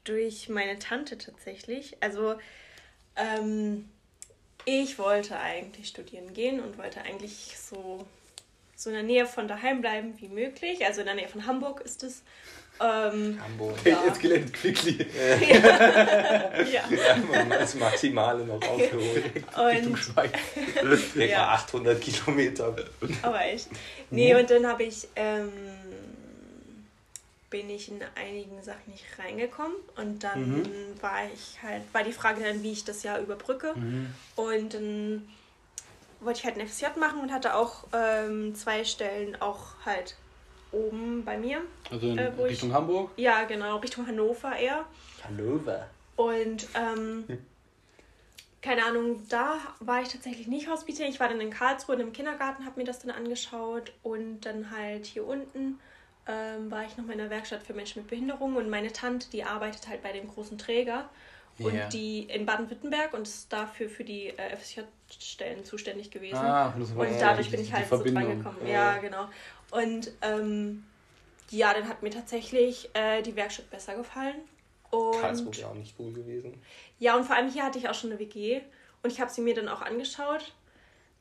[0.03, 1.95] durch meine Tante tatsächlich.
[2.01, 2.33] Also,
[3.15, 3.87] ähm,
[4.65, 8.05] ich wollte eigentlich studieren gehen und wollte eigentlich so,
[8.75, 10.83] so in der Nähe von daheim bleiben wie möglich.
[10.85, 12.23] Also in der Nähe von Hamburg ist es.
[12.79, 13.75] Ähm, Hamburg.
[13.85, 14.03] Ja.
[14.07, 15.05] Jetzt gelernt, quickly.
[15.51, 15.61] ja.
[16.71, 19.23] Ja, hat das Maximale noch aufgeholt.
[19.57, 20.31] Richtung Und, Schweiz.
[21.15, 21.47] Etwa Ja.
[21.49, 22.75] 800 Kilometer.
[23.21, 23.67] aber echt.
[24.09, 25.51] Nee, und dann habe ich, ähm,
[27.51, 29.75] bin ich in einigen Sachen nicht reingekommen.
[29.97, 30.65] Und dann
[31.01, 33.75] war ich halt, war die Frage dann, wie ich das Jahr überbrücke.
[34.35, 35.29] Und dann
[36.21, 40.15] wollte ich halt ein FSJ machen und hatte auch ähm, zwei Stellen auch halt
[40.71, 41.61] oben bei mir.
[41.91, 43.11] Also in Äh, wo ich- Richtung Hamburg.
[43.17, 44.85] Ja, genau, Richtung Hannover eher.
[45.23, 45.87] Hannover.
[46.15, 47.25] Und ähm,
[48.61, 51.09] keine Ahnung, da war ich tatsächlich nicht hospitiert.
[51.09, 54.69] Ich war dann in Karlsruhe in einem Kindergarten, habe mir das dann angeschaut und dann
[54.71, 55.79] halt hier unten.
[56.27, 59.29] Ähm, war ich noch mal in der Werkstatt für Menschen mit Behinderung und meine Tante,
[59.31, 61.09] die arbeitet halt bei dem großen Träger
[61.59, 61.87] und Ja.
[61.89, 66.37] die in Baden-Württemberg und ist dafür für die äh, FSJ-Stellen zuständig gewesen.
[66.37, 68.23] Ah, das war und ja dadurch die- bin ich halt so Verbindung.
[68.23, 68.67] dran gekommen.
[68.67, 69.27] Ja, genau.
[69.71, 70.83] Und ähm,
[71.49, 74.35] ja, dann hat mir tatsächlich äh, die Werkstatt besser gefallen.
[74.91, 76.61] Und Karlsruhe wäre auch nicht cool gewesen.
[76.99, 78.61] ja, und vor allem hier hatte ich auch schon eine WG
[79.03, 80.53] und ich habe sie mir dann auch angeschaut.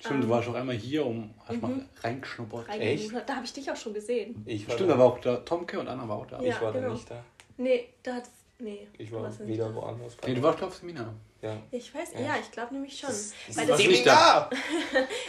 [0.00, 2.68] Stimmt, du warst auch einmal hier, um hast mal reingeschnuppert.
[2.68, 3.22] reingebucht.
[3.28, 4.42] Da habe ich dich auch schon gesehen.
[4.46, 6.40] Ich war, Stimmt, da, da war auch da Tomke und Anna war auch da.
[6.40, 6.54] Ja.
[6.54, 6.92] ich war da genau.
[6.94, 7.22] nicht da.
[7.58, 8.24] Nee, da hat
[8.62, 8.86] Nee.
[8.98, 9.74] Ich du war wieder da.
[9.74, 10.16] woanders.
[10.26, 11.14] Nee, du warst auf Seminar.
[11.40, 11.56] ja.
[11.70, 12.20] Ich weiß, Ja.
[12.20, 13.08] ja, ich glaube nämlich schon.
[13.08, 14.50] Das, das Weil das ging- Seminar!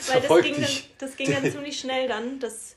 [0.08, 2.76] Weil das ging, dann, das ging dann ziemlich schnell dann, dass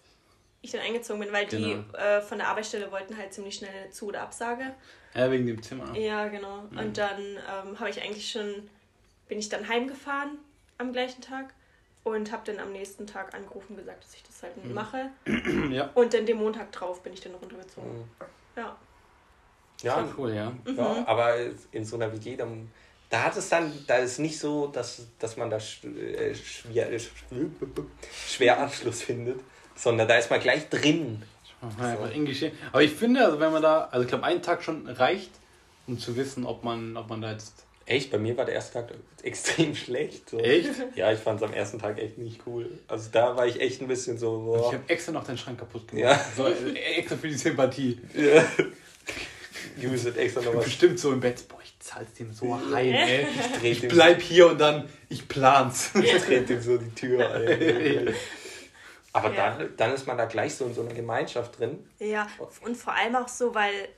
[0.62, 1.92] ich dann eingezogen bin, weil die Genau.
[1.98, 4.74] äh, von der Arbeitsstelle wollten halt ziemlich schnell eine Zu- oder Absage.
[5.14, 5.96] Ja, wegen dem Zimmer.
[5.98, 6.60] Ja, genau.
[6.76, 8.68] Und dann ähm, habe ich eigentlich schon,
[9.28, 10.38] bin ich dann heimgefahren
[10.78, 11.52] am gleichen Tag
[12.04, 15.10] und habe dann am nächsten Tag angerufen und gesagt, dass ich das halt mache.
[15.70, 15.90] Ja.
[15.94, 17.90] Und dann den Montag drauf bin ich dann runtergezogen.
[17.98, 18.04] Mhm.
[18.56, 18.76] Ja.
[19.82, 20.52] Ja, Ja, cool, ja.
[20.66, 21.34] ja, aber
[21.72, 22.70] in so einer WG, dann,
[23.10, 26.92] da hat es dann, da ist nicht so, dass, dass man da sch, äh, schwer,
[26.92, 27.00] äh,
[28.28, 29.40] schwer Anschluss findet,
[29.74, 31.22] sondern da ist man gleich drin.
[32.26, 32.52] Geschehen.
[32.72, 35.30] Aber ich finde, also wenn man da, also ich glaube, ein Tag schon reicht,
[35.86, 37.64] um zu wissen, ob man, ob man da jetzt.
[37.86, 38.92] Echt, bei mir war der erste Tag
[39.22, 40.30] extrem schlecht.
[40.30, 40.38] So.
[40.38, 40.70] Echt?
[40.94, 42.78] Ja, ich fand es am ersten Tag echt nicht cool.
[42.88, 44.68] Also da war ich echt ein bisschen so, boah.
[44.68, 46.02] Ich habe extra noch den Schrank kaputt gemacht.
[46.04, 46.24] Ja.
[46.36, 48.00] So, äh, extra für die Sympathie.
[48.14, 48.44] Ja.
[49.80, 52.92] Du müsstet extra noch was Bestimmt so im Bett, boah, ich zahl's dem so heim,
[52.94, 53.26] ey.
[53.58, 53.72] drehen.
[53.72, 55.90] Ich bleib hier und dann, ich plan's.
[56.00, 58.14] Ich trete ihm so die Tür ein.
[59.12, 59.56] Aber Ja.
[59.56, 61.88] dann, dann ist man da gleich so in so einer Gemeinschaft drin.
[61.98, 62.28] Ja,
[62.60, 63.88] und vor allem auch so, weil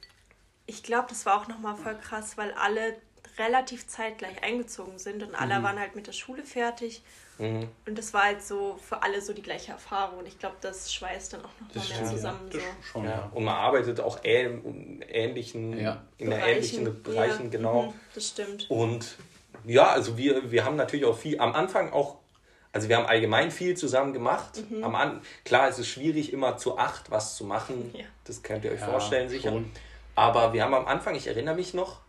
[0.66, 2.96] ich glaube, das war auch nochmal voll krass, weil alle
[3.38, 7.02] relativ zeitgleich eingezogen sind und alle waren halt mit der Schule fertig.
[7.38, 7.68] Mhm.
[7.86, 10.20] Und das war halt so für alle so die gleiche Erfahrung.
[10.20, 12.48] Und ich glaube, das schweißt dann auch nochmal Das mehr stimmt, zusammen.
[12.50, 12.58] ja.
[12.58, 12.82] Das So.
[12.92, 13.30] schon, Ja.
[13.34, 16.02] Und man arbeitet auch ähn, in ähnlichen, Ja.
[16.16, 17.82] in der ähnlichen Bereichen, ja, genau.
[17.82, 18.70] mhm, das stimmt.
[18.70, 19.16] Und
[19.66, 22.16] ja, also wir, wir haben natürlich auch viel, am Anfang auch,
[22.72, 24.62] also wir haben allgemein viel zusammen gemacht.
[24.70, 24.82] Mhm.
[24.82, 27.90] Am An, klar, es ist schwierig, immer zu acht was zu machen.
[27.94, 28.04] Ja.
[28.24, 29.50] Das könnt ihr euch Ja, vorstellen, sicher.
[29.50, 29.70] schon.
[30.14, 32.00] Aber wir haben am Anfang, ich erinnere mich noch,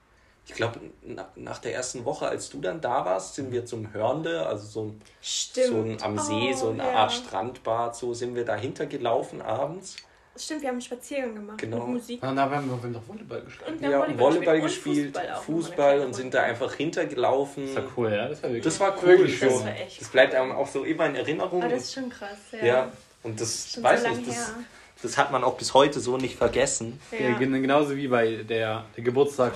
[0.48, 3.94] ich glaube, na, nach der ersten Woche, als du dann da warst, sind wir zum
[3.94, 5.68] Hörnde, also so ein, Stimmt.
[5.68, 6.92] so ein am See, Oh, so eine ja.
[6.94, 9.98] Art Strandbad, so sind wir dahinter gelaufen abends.
[10.40, 11.78] Stimmt, wir haben einen Spaziergang gemacht Genau.
[11.88, 12.22] mit Musik.
[12.24, 13.70] Und da haben wir, wir haben doch Volleyball gespielt.
[13.70, 16.74] Und Wir wir haben Volleyball und gespielt, Fußball, auch Fußball, eine und sind da einfach
[16.76, 17.66] hingelaufen.
[17.66, 18.28] Das war cool, ja.
[18.30, 19.18] Das war wirklich Das war cool.
[19.18, 19.24] So.
[19.24, 19.50] Das schön.
[19.66, 21.64] war echt Das bleibt einem auch so immer in Erinnerung.
[21.64, 22.66] Aber das ist schon krass, ja.
[22.66, 22.92] ja,
[23.24, 24.54] und das Schon weiß so ich, lange das,
[25.02, 27.00] das hat man auch bis heute so nicht vergessen.
[27.12, 27.30] Ja.
[27.30, 27.38] Ja.
[27.40, 29.54] gen- genauso wie bei der, der Geburtstag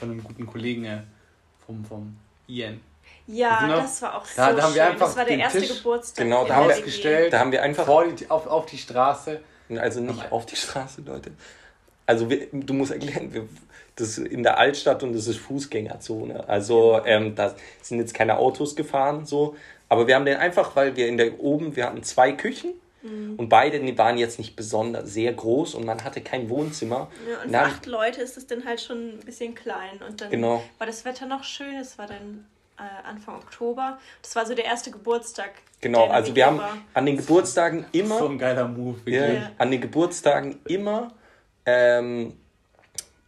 [0.00, 0.98] von einem guten Kollegen äh,
[1.66, 2.16] vom, vom
[2.48, 2.80] Ian.
[3.26, 3.76] Ja, Genau.
[3.76, 4.92] das war auch so Da- da haben wir schön.
[4.92, 6.24] einfach das war der erste Tisch- Geburtstag.
[6.24, 7.32] Genau, da haben wir gestellt.
[7.32, 9.40] Da haben wir einfach, Vor die, auf, auf die Straße.
[9.78, 11.30] also nicht Aber- auf die Straße, Leute.
[12.06, 13.48] Also wir, du musst erklären, wir,
[13.94, 16.48] das ist in der Altstadt und das ist Fußgängerzone.
[16.48, 19.54] Also ähm, da sind jetzt keine Autos gefahren so.
[19.88, 23.34] Aber wir haben den einfach, weil wir in der oben, wir hatten zwei Küchen Mhm.
[23.36, 27.10] und beide die waren jetzt nicht besonders sehr groß und man hatte kein Wohnzimmer.
[27.28, 30.00] Ja, und für dann- acht Leute ist es dann halt schon ein bisschen klein.
[30.06, 30.62] Und dann Genau.
[30.78, 31.76] war das Wetter noch schön.
[31.76, 32.46] Es war dann
[32.78, 33.98] äh, Anfang Oktober.
[34.22, 35.50] Das war so der erste Geburtstag.
[35.82, 36.78] Genau, also wir haben war.
[36.94, 38.98] an den Geburtstagen immer So ein geiler Move.
[39.10, 39.50] Ja, Ja.
[39.58, 41.12] an den Geburtstagen immer
[41.66, 42.34] ähm,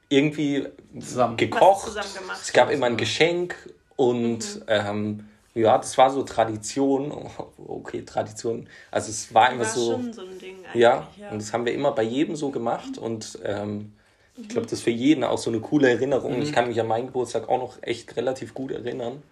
[0.09, 0.67] irgendwie
[1.01, 1.37] Zusammen.
[1.37, 1.87] gekocht.
[1.87, 2.09] Zusammen.
[2.41, 3.55] Es gab immer ein Geschenk
[3.97, 7.13] und ähm, ja, das war so Tradition.
[7.65, 8.69] Okay, Tradition.
[8.91, 9.93] Also es war immer war so.
[9.93, 10.83] schon so ein Ding eigentlich.
[10.83, 11.31] Ja, ja.
[11.31, 13.93] und das haben wir immer bei jedem so gemacht und ähm,
[14.37, 16.41] ich glaube, das ist für jeden auch so eine coole Erinnerung.
[16.41, 19.23] Ich kann mich an meinen Geburtstag auch noch echt relativ gut erinnern.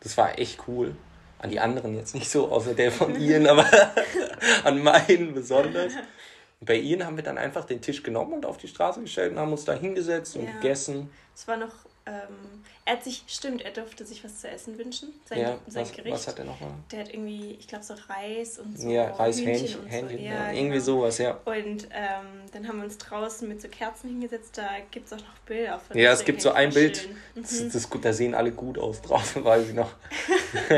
[0.00, 0.94] Das war echt cool.
[1.38, 3.66] An die anderen jetzt nicht so, außer der von Ian, aber
[4.64, 5.92] an meinen besonders.
[6.60, 9.32] Und bei Ian haben wir dann einfach den Tisch genommen und auf die Straße gestellt
[9.32, 10.52] und haben uns da hingesetzt und Ja.
[10.52, 11.10] gegessen.
[11.34, 11.72] Es war noch.
[12.06, 15.14] Ähm, er hat sich, stimmt, er durfte sich was zu essen wünschen.
[15.24, 16.12] Sein, Ja, sein was, Gericht.
[16.14, 16.70] was hat er nochmal?
[16.92, 18.90] Der hat irgendwie, ich glaube, so Reis und so.
[18.90, 20.22] Ja, Reis, Hähnchen, und Hähnchen, so.
[20.24, 20.84] ja, irgendwie genau.
[20.84, 21.38] sowas, ja.
[21.46, 24.58] Und ähm, dann haben wir uns draußen mit so Kerzen hingesetzt.
[24.58, 25.96] Da gibt es auch noch Bilder von.
[25.96, 27.64] Ja, das es gibt so ein Bild, das, Mhm.
[27.64, 29.90] das, ist gut, da sehen alle gut aus draußen, weiß ich noch.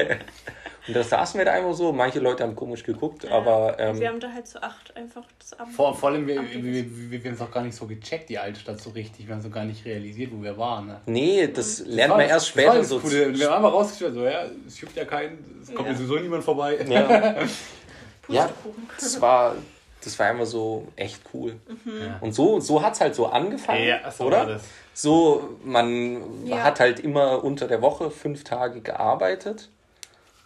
[0.88, 3.30] und da saßen wir da einfach so, manche Leute haben komisch geguckt, Ja.
[3.32, 5.74] aber Und ähm, wir haben da halt zu acht einfach das Abend.
[5.74, 8.28] Vor, vor allem, wir, wir, wir, wir, wir haben es auch gar nicht so gecheckt,
[8.28, 9.26] die Altstadt so richtig.
[9.26, 10.86] Wir haben so gar nicht realisiert, wo wir waren.
[10.86, 11.00] Ne?
[11.06, 13.00] nee, das Das lernt war- man erst das später das so.
[13.00, 13.38] Coole.
[13.38, 15.94] Wir haben einfach rausgestellt, so, ja, es juckt ja keinen, es kommt Ja.
[15.94, 16.78] sowieso niemand vorbei.
[16.88, 17.00] Ja,
[18.28, 18.88] ja, Pustekuchen.
[18.98, 19.54] das war,
[20.02, 21.56] das war einfach so echt cool.
[21.84, 22.18] Ja.
[22.20, 24.46] Und so, so hat es halt so angefangen, Ja, so oder?
[24.46, 24.62] das.
[24.94, 26.62] So, man Ja.
[26.62, 29.68] hat halt immer unter der Woche fünf Tage gearbeitet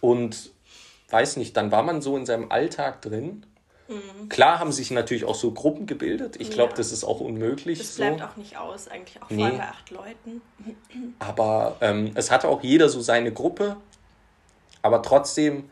[0.01, 0.51] und
[1.09, 3.45] weiß nicht, dann war man so in seinem Alltag drin
[4.29, 6.37] Klar haben sich natürlich auch so Gruppen gebildet.
[6.39, 6.77] Ich glaube, Ja.
[6.77, 7.77] das ist auch unmöglich.
[7.79, 8.03] Das so.
[8.03, 9.43] bleibt auch nicht aus, eigentlich auch vor Nee.
[9.43, 10.41] allem bei acht Leuten.
[11.19, 13.75] Aber ähm, es hatte auch jeder so seine Gruppe.
[14.81, 15.69] Aber trotzdem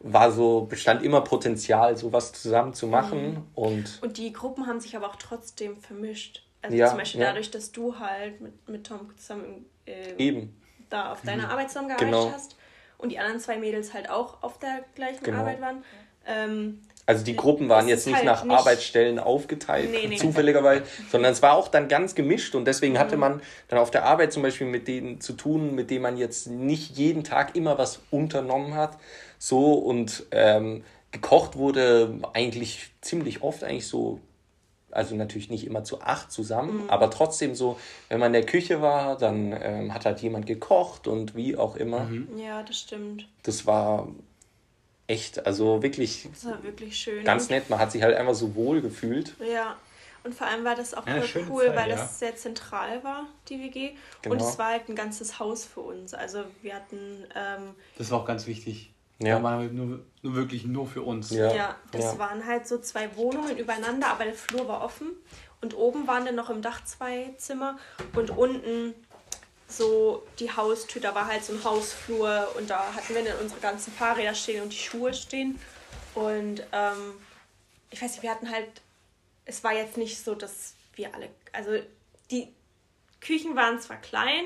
[0.00, 3.32] war so, bestand immer Potenzial, sowas zusammen zu machen.
[3.34, 3.44] Mhm.
[3.54, 6.44] Und Und die Gruppen haben sich aber auch trotzdem vermischt.
[6.62, 7.26] Also Ja, zum Beispiel ja.
[7.28, 12.14] dadurch, dass du halt mit, mit Tom zusammen äh, eben, da auf deiner Arbeit zusammengearbeitet
[12.14, 12.32] Genau.
[12.32, 12.56] hast
[12.98, 15.38] und die anderen zwei Mädels halt auch auf der gleichen Genau.
[15.38, 15.84] Arbeit waren.
[16.26, 20.16] Ähm, also die Gruppen waren jetzt nicht halt nach nicht- Arbeitsstellen aufgeteilt, Nee, nee.
[20.16, 22.54] zufälligerweise, sondern es war auch dann ganz gemischt.
[22.54, 23.20] Und deswegen hatte Mhm.
[23.20, 26.48] man dann auf der Arbeit zum Beispiel mit denen zu tun, mit denen man jetzt
[26.48, 28.98] nicht jeden Tag immer was unternommen hat.
[29.38, 34.20] So und ähm, gekocht wurde eigentlich ziemlich oft eigentlich so
[34.90, 36.90] also natürlich nicht immer zu acht zusammen, Mhm.
[36.90, 41.06] aber trotzdem so, wenn man in der Küche war, dann ähm, hat halt jemand gekocht
[41.06, 42.00] und wie auch immer.
[42.04, 42.28] Mhm.
[42.38, 43.28] ja, das stimmt.
[43.42, 44.08] Das war
[45.06, 47.24] echt, also wirklich Das war wirklich schön.
[47.24, 47.70] ganz nett.
[47.70, 49.34] Man hat sich halt einfach so wohl gefühlt.
[49.40, 49.76] Ja.
[50.24, 51.96] Und vor allem war das auch Ja, cool, Zeit, weil ja.
[51.96, 53.92] das sehr zentral war, die WG.
[54.20, 54.34] Genau.
[54.34, 56.12] Und es war halt ein ganzes Haus für uns.
[56.12, 58.90] Also wir hatten, ähm, Das war auch ganz wichtig.
[59.20, 59.38] Ja.
[59.38, 61.30] Da waren wir nur, nur wirklich nur für uns.
[61.30, 61.52] Ja.
[61.52, 62.18] ja, das ja.
[62.18, 65.08] waren halt so zwei Wohnungen übereinander, aber der Flur war offen.
[65.60, 67.78] Und oben waren dann noch im Dach zwei Zimmer
[68.14, 68.94] und unten
[69.66, 73.60] so die Haustür, da war halt so ein Hausflur und da hatten wir dann unsere
[73.60, 75.58] ganzen Fahrräder stehen und die Schuhe stehen.
[76.14, 77.14] Und ähm,
[77.90, 78.68] ich weiß nicht, wir hatten halt,
[79.44, 81.72] es war jetzt nicht so, dass wir alle, also
[82.30, 82.48] die
[83.20, 84.44] Küchen waren zwar klein,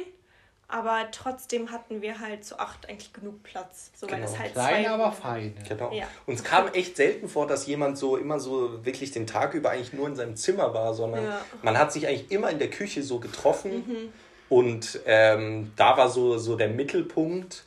[0.73, 3.91] aber trotzdem hatten wir halt zu acht eigentlich genug Platz.
[3.95, 4.31] So, weil Genau.
[4.31, 5.55] es halt Klein, zwei aber fein.
[5.69, 5.93] Genau.
[5.93, 6.07] Ja.
[6.27, 9.71] Und es kam echt selten vor, dass jemand so immer so wirklich den Tag über
[9.71, 11.41] eigentlich nur in seinem Zimmer war, sondern Ja.
[11.63, 14.13] man hat sich eigentlich immer in der Küche so getroffen.
[14.49, 17.65] Und ähm, da war so, so der Mittelpunkt.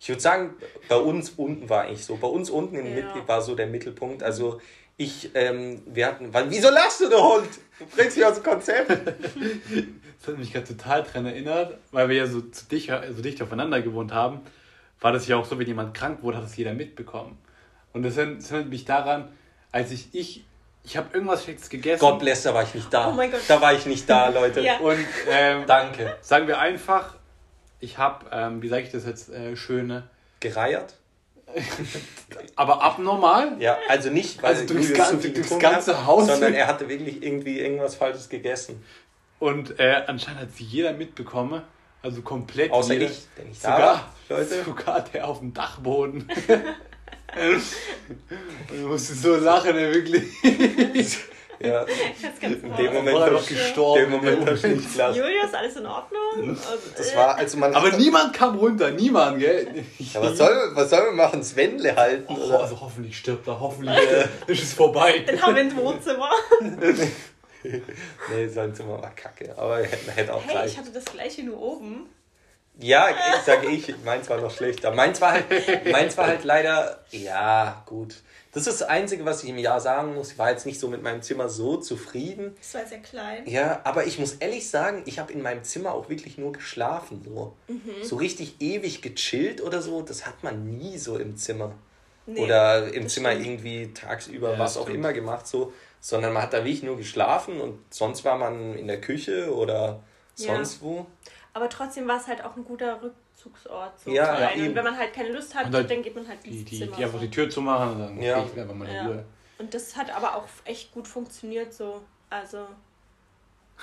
[0.00, 0.54] Ich würde sagen,
[0.88, 2.16] bei uns unten war ich so.
[2.16, 2.94] Bei uns unten in Ja.
[3.04, 4.22] Mitglied war so der Mittelpunkt.
[4.22, 4.60] Also
[4.96, 7.48] ich, ähm, wir hatten, weil, wieso lachst du, du Hund?
[7.78, 8.90] Du bringst mich aus dem Konzept.
[10.20, 13.40] Das hat mich gerade total dran erinnert, weil wir ja so, zu dicht, so dicht
[13.42, 14.40] aufeinander gewohnt haben,
[15.00, 17.38] war das ja auch so, wenn jemand krank wurde, hat das jeder mitbekommen.
[17.92, 19.28] Und das erinnert mich daran,
[19.72, 20.44] als ich, ich,
[20.84, 22.00] ich habe irgendwas Schlechtes gegessen.
[22.00, 23.08] God bless, da war ich nicht da.
[23.08, 23.40] Oh mein Gott.
[23.48, 24.60] Da war ich nicht da, Leute.
[24.60, 24.78] Ja.
[24.78, 26.16] Und ähm, Danke.
[26.20, 27.14] sagen wir einfach,
[27.80, 30.08] ich habe, ähm, wie sage ich das jetzt, äh, schöne,
[30.40, 30.94] Gereiert?
[32.56, 33.56] aber abnormal.
[33.58, 36.26] Ja, also nicht, weil Also durchs viel durchs ganze Haus.
[36.26, 38.82] sondern er hatte wirklich irgendwie irgendwas Falsches gegessen.
[39.40, 41.62] Und äh, anscheinend hat sie jeder mitbekommen.
[42.02, 43.06] Also komplett Außer jeder.
[43.06, 44.64] ich, der nicht da Sogar, war, Leute.
[44.64, 46.30] sogar der auf dem Dachboden.
[47.36, 47.62] Und
[48.74, 50.24] ich musste so lachen, ey, wirklich.
[51.62, 51.92] Ja, Das
[52.40, 54.00] in dem Moment, War ich- gestorben.
[54.04, 55.18] dem Moment hab ich nicht gelassen.
[55.18, 56.56] Julius, alles in Ordnung?
[56.96, 57.74] Das äh, war, also man.
[57.74, 59.84] Aber niemand kam runter, niemand, gell?
[59.98, 61.40] Ja, was, soll, was soll man machen?
[61.40, 62.24] Das Wendle halten?
[62.34, 62.60] Oh, Oder?
[62.60, 65.22] also hoffentlich stirbt er, hoffentlich äh, ist es vorbei.
[65.26, 66.30] Dann haben wir ein Wohnzimmer.
[68.34, 69.54] Nee, sein Zimmer war kacke.
[69.56, 70.72] Aber er hätte, hätte auch Hey, gleich.
[70.72, 72.06] ich hatte das gleiche nur oben.
[72.78, 74.90] Ja, ich sage ich, meins war noch schlechter.
[74.92, 75.44] Meins war halt,
[75.92, 78.14] meins war halt leider, ja, gut.
[78.52, 80.32] Das ist das Einzige, was ich im Jahr sagen muss.
[80.32, 82.56] Ich war jetzt nicht so mit meinem Zimmer so zufrieden.
[82.58, 83.46] Das war sehr klein.
[83.46, 87.22] Ja, aber ich muss ehrlich sagen, ich habe in meinem Zimmer auch wirklich nur geschlafen.
[87.24, 87.54] So.
[87.68, 88.02] Mhm.
[88.02, 91.74] so richtig ewig gechillt oder so, das hat man nie so im Zimmer.
[92.26, 93.46] Nee, oder im Zimmer stimmt.
[93.46, 94.96] irgendwie tagsüber Ja, was auch stimmt.
[94.96, 95.72] immer gemacht, so.
[96.00, 100.02] Sondern man hat da wirklich nur geschlafen und sonst war man in der Küche oder
[100.36, 100.46] Ja.
[100.54, 101.06] sonst wo.
[101.52, 104.00] Aber trotzdem war es halt auch ein guter Rückzugsort.
[104.00, 104.66] So Ja, ja.
[104.66, 106.70] Und wenn man halt keine Lust hat, Und halt dann geht man halt Die, ins
[106.70, 106.96] die, Zimmer.
[106.96, 108.38] die einfach die Tür zumachen und sagen, Ja.
[108.38, 109.06] okay, ich will einfach mal in Ja.
[109.06, 109.24] Ruhe.
[109.58, 112.00] Und das hat aber auch echt gut funktioniert so.
[112.30, 112.66] Also,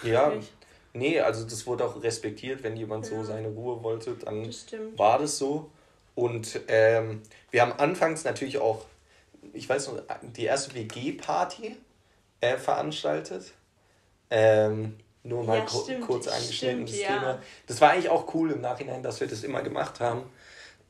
[0.02, 0.52] Ja, wirklich,
[0.94, 3.24] nee, also das wurde auch respektiert, wenn jemand so Ja.
[3.26, 5.70] seine Ruhe wollte, dann das war das so.
[6.16, 8.86] Und ähm, wir haben anfangs natürlich auch,
[9.54, 11.78] ich weiß noch, die erste WG-Party
[12.42, 13.54] äh, veranstaltet.
[14.30, 17.08] Ähm, nur mal Ja, stimmt, kurz angeschnitten, stimmt, das ja.
[17.08, 17.40] Thema.
[17.68, 20.24] Das war eigentlich auch cool im Nachhinein, dass wir das immer gemacht haben.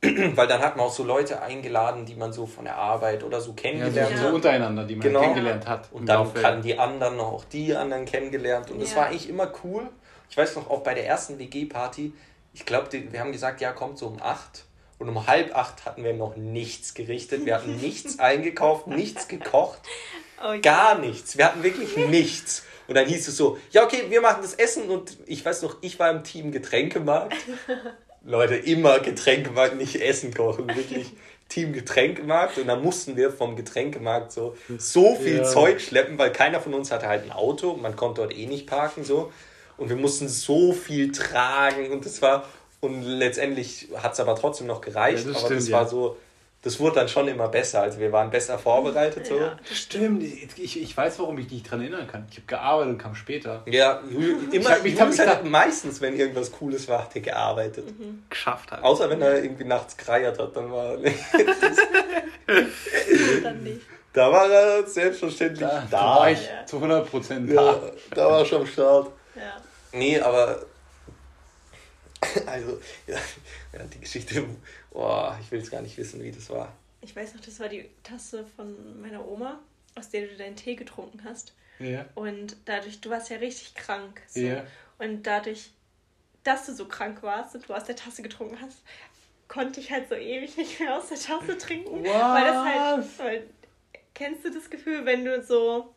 [0.00, 3.40] Weil dann hat man auch so Leute eingeladen, die man so von der Arbeit oder
[3.40, 4.28] so Ja, kennengelernt so, hat.
[4.30, 5.20] so untereinander, die man Genau.
[5.20, 5.88] kennengelernt hat.
[5.90, 8.70] Und dann kann die anderen auch die anderen kennengelernt.
[8.70, 8.98] Und das Ja.
[8.98, 9.88] war eigentlich immer cool.
[10.30, 12.12] Ich weiß noch, auch bei der ersten WG-Party,
[12.54, 14.66] ich glaube, wir haben gesagt, ja, kommt so um acht.
[14.98, 17.44] Und um halb acht hatten wir noch nichts gerichtet.
[17.44, 19.80] Wir hatten nichts eingekauft, nichts gekocht,
[20.42, 20.58] Oh, ja.
[20.58, 21.36] gar nichts.
[21.36, 22.64] Wir hatten wirklich nichts.
[22.86, 24.88] Und dann hieß es so, ja, okay, wir machen das Essen.
[24.88, 27.34] Und ich weiß noch, ich war im Team Getränkemarkt.
[28.24, 31.12] Leute, immer Getränkemarkt, nicht Essen kochen, wirklich.
[31.48, 35.44] Team Getränkemarkt und dann mussten wir vom Getränkemarkt so, so viel Ja.
[35.44, 38.66] Zeug schleppen, weil keiner von uns hatte halt ein Auto, man konnte dort eh nicht
[38.66, 39.32] parken so
[39.78, 42.44] und wir mussten so viel tragen und das war
[42.80, 45.88] und letztendlich hat es aber trotzdem noch gereicht, Ja, das aber das stimmt, war ja.
[45.88, 46.16] so
[46.62, 47.82] Das wurde dann schon immer besser.
[47.82, 49.26] Also wir waren besser vorbereitet.
[49.26, 49.38] So.
[49.38, 49.56] Ja.
[49.72, 52.26] Stimmt, ich, ich weiß, warum ich mich nicht dran erinnern kann.
[52.30, 53.62] Ich habe gearbeitet und kam später.
[53.66, 54.00] Ja,
[54.52, 57.20] immer, hab mich- ich hab Julius mich hat meistens, wenn irgendwas Cooles war, hat er
[57.20, 57.86] gearbeitet.
[58.28, 58.82] Geschafft halt.
[58.82, 60.96] Außer wenn er irgendwie nachts gereiert hat, dann war
[63.42, 63.80] Dann nicht.
[64.12, 66.16] da war er selbstverständlich Da, da.
[66.16, 66.66] war ich Ja.
[66.66, 67.92] zu 100% ja, da.
[68.14, 69.10] da war er schon am Start.
[69.36, 69.42] Ja.
[69.92, 70.58] Nee, aber
[72.46, 73.14] also ja,
[73.74, 74.44] ja, die Geschichte,
[74.90, 76.72] boah, ich will es gar nicht wissen, wie das war.
[77.00, 79.60] Ich weiß noch, das war die Tasse von meiner Oma,
[79.94, 81.54] aus der du deinen Tee getrunken hast.
[81.78, 82.06] Ja.
[82.14, 84.22] Und dadurch, du warst ja richtig krank.
[84.26, 84.40] So.
[84.40, 84.66] Ja.
[84.98, 85.70] Und dadurch,
[86.42, 88.78] dass du so krank warst und du aus der Tasse getrunken hast,
[89.46, 92.02] konnte ich halt so ewig nicht mehr aus der Tasse trinken.
[92.04, 93.18] Weil das halt.
[93.18, 93.50] Weil,
[94.14, 95.94] kennst du das Gefühl, wenn du so.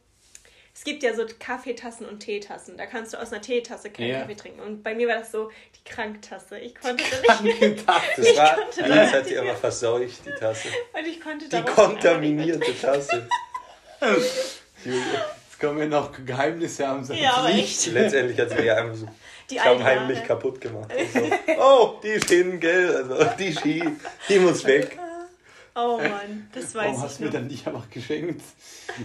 [0.74, 2.78] Es gibt ja so Kaffeetassen und Teetassen.
[2.78, 4.20] Da kannst du aus einer Teetasse keinen Ja.
[4.22, 4.62] Kaffee trinken.
[4.62, 6.58] Und bei mir war das so die Kranktasse.
[6.60, 7.60] Ich konnte da nicht.
[7.60, 8.02] Kranke Tasse.
[8.18, 10.68] Das war, konnte Julius das hat sie immer verseucht, die Tasse.
[10.94, 13.28] Und ich konnte Die kontaminierte Tasse.
[14.84, 17.86] Jetzt kommen wir noch Geheimnisse am Ja, aber echt.
[17.88, 19.08] Letztendlich hat sie mir ja einfach so
[19.50, 20.92] Die alten heimlich kaputt gemacht.
[21.14, 21.30] So.
[21.60, 22.96] Oh, die ist hin, gell?
[22.96, 23.84] Also die Ski,
[24.30, 24.98] die muss weg.
[25.74, 28.42] Oh Mann, das weiß Warum ich hast du mir dann nicht einfach geschenkt?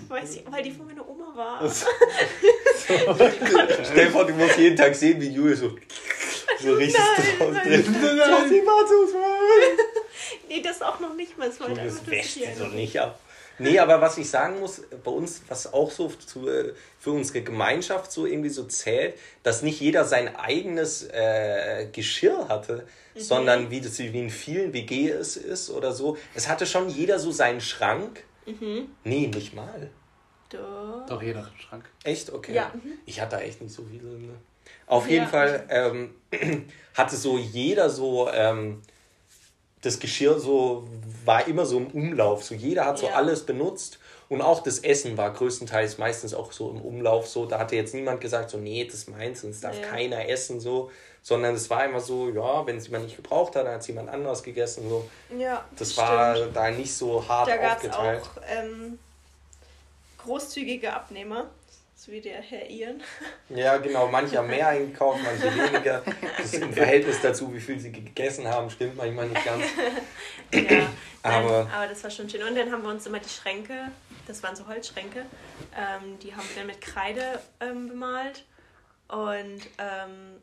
[0.09, 1.61] Weiß ich, weil die von meiner Oma war.
[1.63, 1.87] Das-
[3.85, 5.77] Stell dir vor, du musst jeden Tag sehen, wie Julius so,
[6.61, 7.69] so richtig Nein, drauf nein.
[7.69, 7.95] drin.
[8.17, 8.47] Mal.
[10.49, 11.49] Nee, das auch noch nicht mal.
[11.49, 12.75] Es war halt einfach wäscht das sie so hier.
[12.75, 13.19] nicht ab.
[13.59, 16.47] Nee, aber was ich sagen muss, bei uns, was auch so zu,
[16.99, 22.87] für unsere Gemeinschaft so irgendwie so zählt, dass nicht jeder sein eigenes äh, Geschirr hatte,
[23.15, 23.21] Mhm.
[23.21, 26.19] sondern wie das wie in vielen WG es ist oder so.
[26.35, 28.23] Es hatte schon jeder so seinen Schrank.
[28.45, 28.89] Mhm.
[29.05, 29.89] Nee, nicht mal.
[30.51, 31.07] Doch.
[31.09, 31.85] Doch, jeder hat einen Schrank.
[32.05, 32.31] Echt?
[32.33, 32.53] Okay.
[32.55, 32.93] Ja, mhm.
[33.07, 34.05] Ich hatte da echt nicht so viele.
[34.19, 34.35] Ne?
[34.87, 35.31] Auf jeden Ja.
[35.31, 36.15] Fall ähm,
[36.95, 38.83] hatte so jeder so ähm,
[39.87, 40.87] das Geschirr so
[41.25, 42.45] war immer so im Umlauf.
[42.45, 43.15] So jeder hat so Ja.
[43.15, 47.27] alles benutzt und auch das Essen war größtenteils meistens auch so im Umlauf.
[47.29, 49.87] So da hatte jetzt niemand gesagt so nee das meins und es darf Ja.
[49.89, 50.91] keiner essen so,
[51.23, 53.87] sondern es war immer so ja wenn es jemand nicht gebraucht hat, dann hat es
[53.87, 55.09] jemand anderes gegessen so.
[55.37, 56.07] Ja, Das stimmt.
[56.09, 58.23] war da nicht so hart Da gab es aufgeteilt.
[58.23, 58.99] auch ähm,
[60.19, 61.47] großzügige Abnehmer,
[61.99, 63.03] so wie der Herr Ian.
[63.49, 64.07] Ja, genau.
[64.09, 66.03] Manche haben mehr eingekauft, manche weniger.
[66.37, 69.65] Das ist im Verhältnis dazu, wie viel sie gegessen haben, stimmt manchmal nicht ganz.
[70.53, 70.89] Ja, nein,
[71.23, 72.43] Aber- aber das war schon schön.
[72.43, 73.91] Und dann haben wir uns immer die Schränke,
[74.29, 75.25] das waren so Holzschränke,
[75.77, 78.45] ähm, die haben wir dann mit Kreide ähm, bemalt
[79.09, 80.41] und ähm,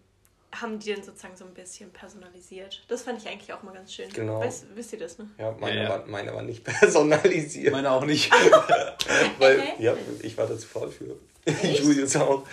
[0.62, 2.84] haben die dann sozusagen so ein bisschen personalisiert.
[2.88, 4.10] Das fand ich eigentlich auch mal ganz schön.
[4.12, 4.40] Genau.
[4.40, 5.30] Weißt, wisst ihr das, ne?
[5.38, 5.90] Ja, meine, Ja, ja.
[5.90, 7.72] War, meine war nicht personalisiert.
[7.72, 8.32] Meine auch nicht.
[9.40, 9.84] Weil, Hä?
[9.84, 11.16] ja, ich war dazu faul für.
[11.46, 11.80] Echt?
[11.84, 12.44] Julius auch.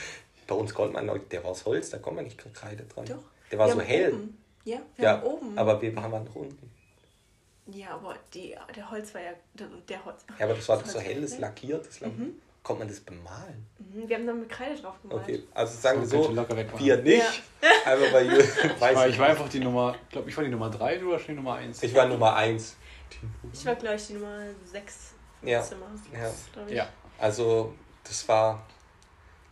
[0.46, 3.04] Bei uns konnte man, der war aus Holz, da kommt man nicht Kreide dran.
[3.04, 3.22] Doch.
[3.52, 4.12] Der war Wir so hell.
[4.14, 4.38] Oben.
[4.64, 5.58] Ja, wir Ja, haben oben.
[5.58, 6.70] aber wir waren noch unten.
[7.66, 9.30] ja, aber die, der Holz war ja.
[9.54, 10.24] Der, der Holz.
[10.38, 11.40] Ja, aber das war doch Das so helles, hell.
[11.40, 12.00] lackiertes.
[12.00, 12.12] Lack.
[12.62, 13.66] Konnte man das bemalen?
[13.78, 15.22] Mhm, Wir haben dann mit Kreide drauf gemalt.
[15.22, 17.42] Okay, also sagen wir So, so, wir nicht.
[17.86, 20.44] Aber bei Julius Ich weiß war, ich war einfach die Nummer, ich glaube, ich war
[20.44, 21.82] die Nummer 3, du warst die Nummer 1.
[21.82, 22.76] Ich war Nummer eins.
[23.52, 25.62] Ich war, glaube ich, die Nummer 6 Ja.
[25.62, 25.86] Zimmer.
[26.12, 26.74] Ja.
[26.74, 26.88] Ja.
[27.18, 28.66] Also, das war,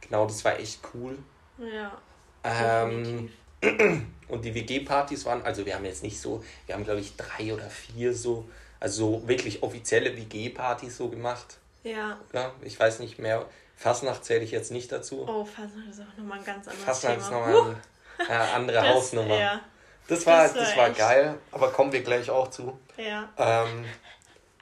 [0.01, 1.19] genau, das war echt cool.
[1.59, 1.99] Ja.
[2.45, 3.31] Ähm,
[4.29, 7.53] und die WG-Partys waren, also wir haben jetzt nicht so, wir haben glaube ich drei
[7.53, 11.59] oder vier so, also so wirklich offizielle WG-Partys so gemacht.
[11.89, 12.19] Ja.
[12.33, 13.47] Ja, ich weiß nicht mehr.
[13.77, 15.25] Fastnacht zähle ich jetzt nicht dazu.
[15.29, 17.47] Oh, Fasnacht ist auch nochmal ein ganz anderes Fastnacht ist Thema.
[17.47, 17.77] nochmal
[18.19, 19.39] eine äh, andere Das- Hausnummer.
[19.39, 19.61] Ja,
[20.09, 22.79] Das war, das das war war echt- geil, aber kommen wir gleich auch zu.
[22.97, 23.29] ja.
[23.39, 23.85] Ähm,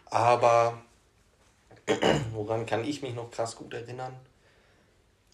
[0.07, 0.81] aber
[2.33, 4.15] woran kann ich mich noch krass gut erinnern?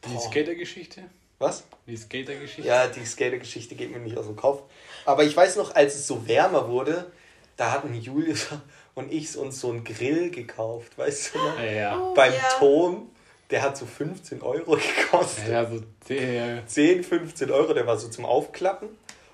[0.06, 0.18] Die.
[0.18, 1.02] Skater-Geschichte?
[1.38, 1.64] Was?
[1.86, 2.66] Die Skater-Geschichte?
[2.68, 4.62] Ja, die Skater-Geschichte geht mir nicht aus dem Kopf.
[5.04, 7.10] Aber ich weiß noch, als es so wärmer wurde,
[7.56, 8.46] da hatten Julius
[8.94, 11.60] und ich uns so einen Grill gekauft, weißt du noch?
[11.60, 11.98] Ja.
[11.98, 12.40] Oh, Beim ja.
[12.58, 13.10] Tom,
[13.50, 15.48] der hat so 15 Euro gekostet.
[15.48, 18.88] Ja, so der, 10, 15 Euro, der war so zum Aufklappen.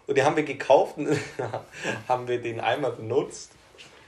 [0.07, 1.09] Und den haben wir gekauft und
[2.09, 3.51] haben wir den einmal benutzt.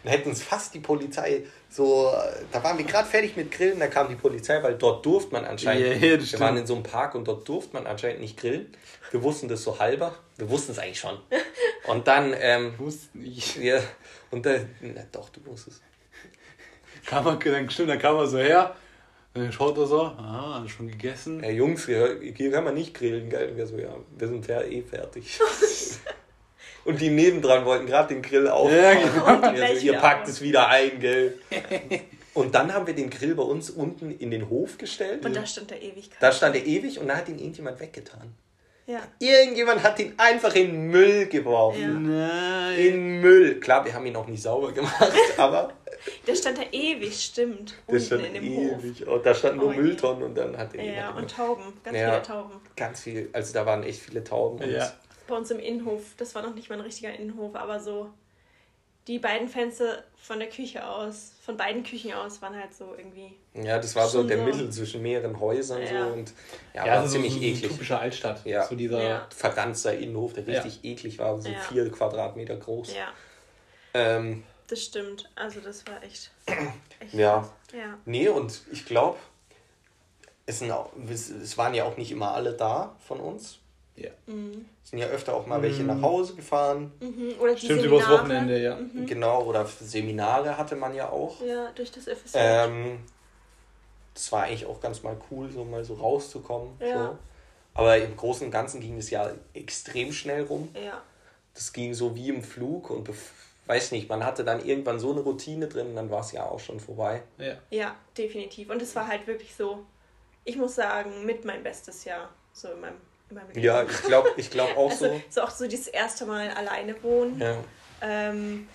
[0.03, 2.13] Und hätten uns fast die Polizei so,
[2.51, 5.45] da waren wir gerade fertig mit Grillen, da kam die Polizei, weil dort durfte man
[5.45, 6.41] anscheinend, das wir stimmt.
[6.41, 8.75] waren in so einem Park und dort durfte man anscheinend nicht grillen.
[9.13, 11.17] Wir wussten das so halber, wir wussten es eigentlich schon.
[11.87, 13.57] Und dann, ähm, wusste nicht.
[13.57, 13.81] ja,
[14.31, 15.83] und dann, na doch, du wusstest.
[17.07, 18.77] Kam man, dann, stimmt, dann kam er so her,
[19.35, 21.43] dann schaut er so, ah, hat schon gegessen.
[21.43, 23.51] Ja, Jungs, wir, hier kann man nicht grillen, gell?
[23.51, 25.39] Und wir so, ja, wir sind ja eh fertig.
[26.85, 28.71] Und die nebendran wollten gerade den Grill auf.
[28.73, 29.25] Ja, genau.
[29.25, 31.39] Also, ihr packt es wieder ein, gell?
[32.35, 35.25] Und dann haben wir den Grill bei uns unten in den Hof gestellt.
[35.25, 36.17] Und da stand der Ewigkeit.
[36.21, 38.35] Da stand er ewig und da hat ihn irgendjemand weggetan.
[38.87, 39.01] Ja.
[39.21, 42.09] Irgendjemand hat ihn einfach in Müll geworfen.
[42.17, 42.79] Nein.
[42.79, 43.61] In Müll.
[43.61, 45.73] Klar, wir haben ihn auch nicht sauber gemacht, aber
[46.27, 47.75] Der stand da ewig, stimmt.
[47.87, 48.83] der Unten stand in dem Hof.
[48.85, 49.07] ewig.
[49.07, 49.73] Und da standen nur Oh.
[49.73, 51.63] Mülltonnen und dann hat er Ja, jemand und Tauben.
[51.85, 52.11] Ganz Ja.
[52.11, 52.61] viele Tauben.
[52.77, 53.29] ganz viel.
[53.33, 54.65] Also da waren echt viele Tauben.
[54.65, 54.93] Und Ja.
[55.29, 58.11] Bei uns im Innenhof, das war noch nicht mal ein richtiger Innenhof, aber so
[59.07, 63.35] die beiden Fenster von der Küche aus, von beiden Küchen aus, waren halt so irgendwie.
[63.55, 64.45] Ja, das war so der so.
[64.45, 66.07] Mittel zwischen mehreren Häusern Ja.
[66.07, 66.33] so und
[66.75, 67.71] ja, Ja, war also ziemlich so, so eklig.
[67.73, 68.45] typischer Altstadt.
[68.45, 68.65] Ja.
[68.67, 69.03] So dieser.
[69.03, 69.27] Ja.
[69.35, 70.61] Verranzter Innenhof, der Ja.
[70.63, 71.59] richtig eklig war, so Ja.
[71.61, 72.95] vier Quadratmeter groß.
[72.95, 73.09] Ja,
[73.95, 75.29] Ähm, das stimmt.
[75.35, 76.31] Also das war echt.
[77.01, 77.49] echt Ja.
[77.73, 77.99] Ja.
[78.05, 79.19] nee, und ich glaube,
[80.47, 83.60] es, sind auch- es es waren ja auch nicht immer alle da von uns.
[84.01, 84.11] Ja.
[84.83, 86.93] Es sind ja öfter auch mal welche nach Hause gefahren.
[87.01, 87.35] Mhm.
[87.39, 88.23] Oder die Stimmt, übers Seminare.
[88.23, 88.79] Wochenende, ja.
[89.07, 91.41] Genau, oder Seminare hatte man ja auch.
[91.43, 92.37] Ja, durch das FSJ.
[92.37, 93.01] Ähm,
[94.15, 96.73] das war eigentlich auch ganz mal cool, so mal so rauszukommen.
[96.81, 97.09] Ja.
[97.09, 97.19] So.
[97.75, 100.69] Aber im Großen und Ganzen ging es ja extrem schnell rum.
[100.75, 101.03] ja.
[101.53, 103.11] Das ging so wie im Flug und
[103.67, 106.45] weiß nicht, man hatte dann irgendwann so eine Routine drin und dann war es ja
[106.45, 107.23] auch schon vorbei.
[107.39, 107.55] Ja.
[107.71, 108.71] ja, definitiv.
[108.71, 109.85] Und es war halt wirklich so,
[110.45, 112.31] ich muss sagen, mit mein bestes Jahr.
[112.53, 112.97] So in meinem.
[113.55, 115.23] Ja, ich glaube ich glaub auch Also so.
[115.31, 117.41] so auch so dieses erste Mal alleine wohnen.
[117.41, 117.57] Ja.
[118.03, 118.69] Ähm,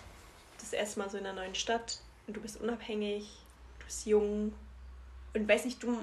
[0.59, 1.99] das erste Mal so in einer neuen Stadt.
[2.27, 3.29] Und du bist unabhängig,
[3.79, 4.53] du bist jung.
[5.33, 5.97] Und weiß nicht, du.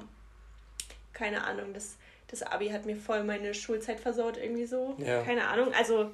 [1.13, 1.97] Keine Ahnung, das,
[2.29, 4.95] das Abi hat mir voll meine Schulzeit versaut, irgendwie so.
[4.99, 5.23] Ja.
[5.23, 5.73] Keine Ahnung.
[5.75, 6.11] Also,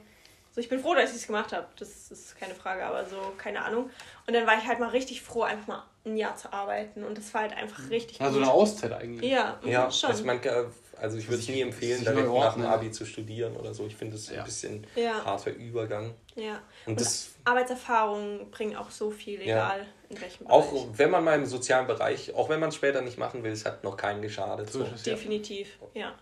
[0.53, 1.67] so ich bin froh, dass ich es gemacht habe.
[1.79, 3.91] Das ist keine Frage, aber so, keine Ahnung.
[4.27, 7.05] Und dann war ich halt mal richtig froh, einfach mal ein Jahr zu arbeiten.
[7.05, 9.31] Und das war halt einfach richtig Also eine Auszeit eigentlich.
[9.31, 10.11] Ja, mhm, Ja, schon.
[10.11, 10.67] also, man, kann-
[11.01, 12.67] also ich würde es nie empfehlen, direkt neu nach dem.
[12.67, 13.87] Abi zu studieren oder so.
[13.87, 14.39] Ich finde es Ja.
[14.41, 15.25] ein bisschen Ja.
[15.25, 16.15] harter Übergang.
[16.35, 16.61] ja.
[16.87, 19.67] Und Und das Arbeitserfahrungen bringen auch so viel, Ja.
[19.75, 20.57] egal in welchem Bereich.
[20.57, 23.53] auch wenn man mal im sozialen Bereich, auch wenn man es später nicht machen will,
[23.53, 24.73] es hat noch keinen geschadet.
[24.73, 24.89] So ja.
[25.05, 26.15] Definitiv, ja.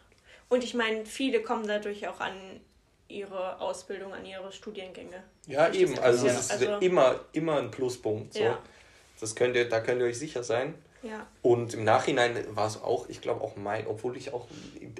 [0.48, 2.34] Und ich meine, viele kommen dadurch auch an
[3.08, 5.22] ihre Ausbildung, an ihre Studiengänge.
[5.46, 5.94] Ja, eben.
[5.94, 8.34] das Also es ist Also- immer, immer ein Pluspunkt.
[8.34, 8.40] So.
[8.40, 8.58] Ja.
[9.20, 10.74] Das könnt ihr, da könnt ihr euch sicher sein.
[11.02, 14.46] Ja, Und im Nachhinein war es auch, ich glaube auch mein, obwohl ich auch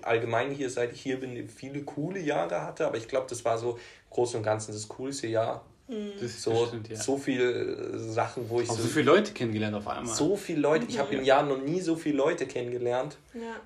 [0.02, 3.58] allgemein hier, seit ich hier bin, viele coole Jahre hatte, aber ich glaube, das war
[3.58, 3.78] so im
[4.10, 5.64] Großen und Ganzen das coolste Jahr.
[5.88, 6.96] Das ist So, bestimmt, ja.
[6.96, 10.14] so viele Sachen, wo ich Auch so, so viele Leute kennengelernt auf einmal.
[10.14, 13.16] so viele Leute, ich habe im Jahr noch nie so viele Leute kennengelernt.
[13.34, 13.56] ja.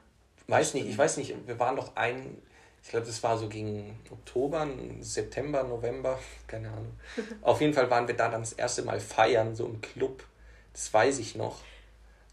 [0.47, 2.37] Weiß nicht, ich weiß nicht, wir waren doch ein,
[2.83, 4.67] ich glaube, das war so gegen Oktober,
[5.01, 6.93] September, November, keine Ahnung.
[7.43, 10.25] Auf jeden Fall waren wir da dann das erste Mal feiern, so im Club.
[10.73, 11.59] Das weiß ich noch.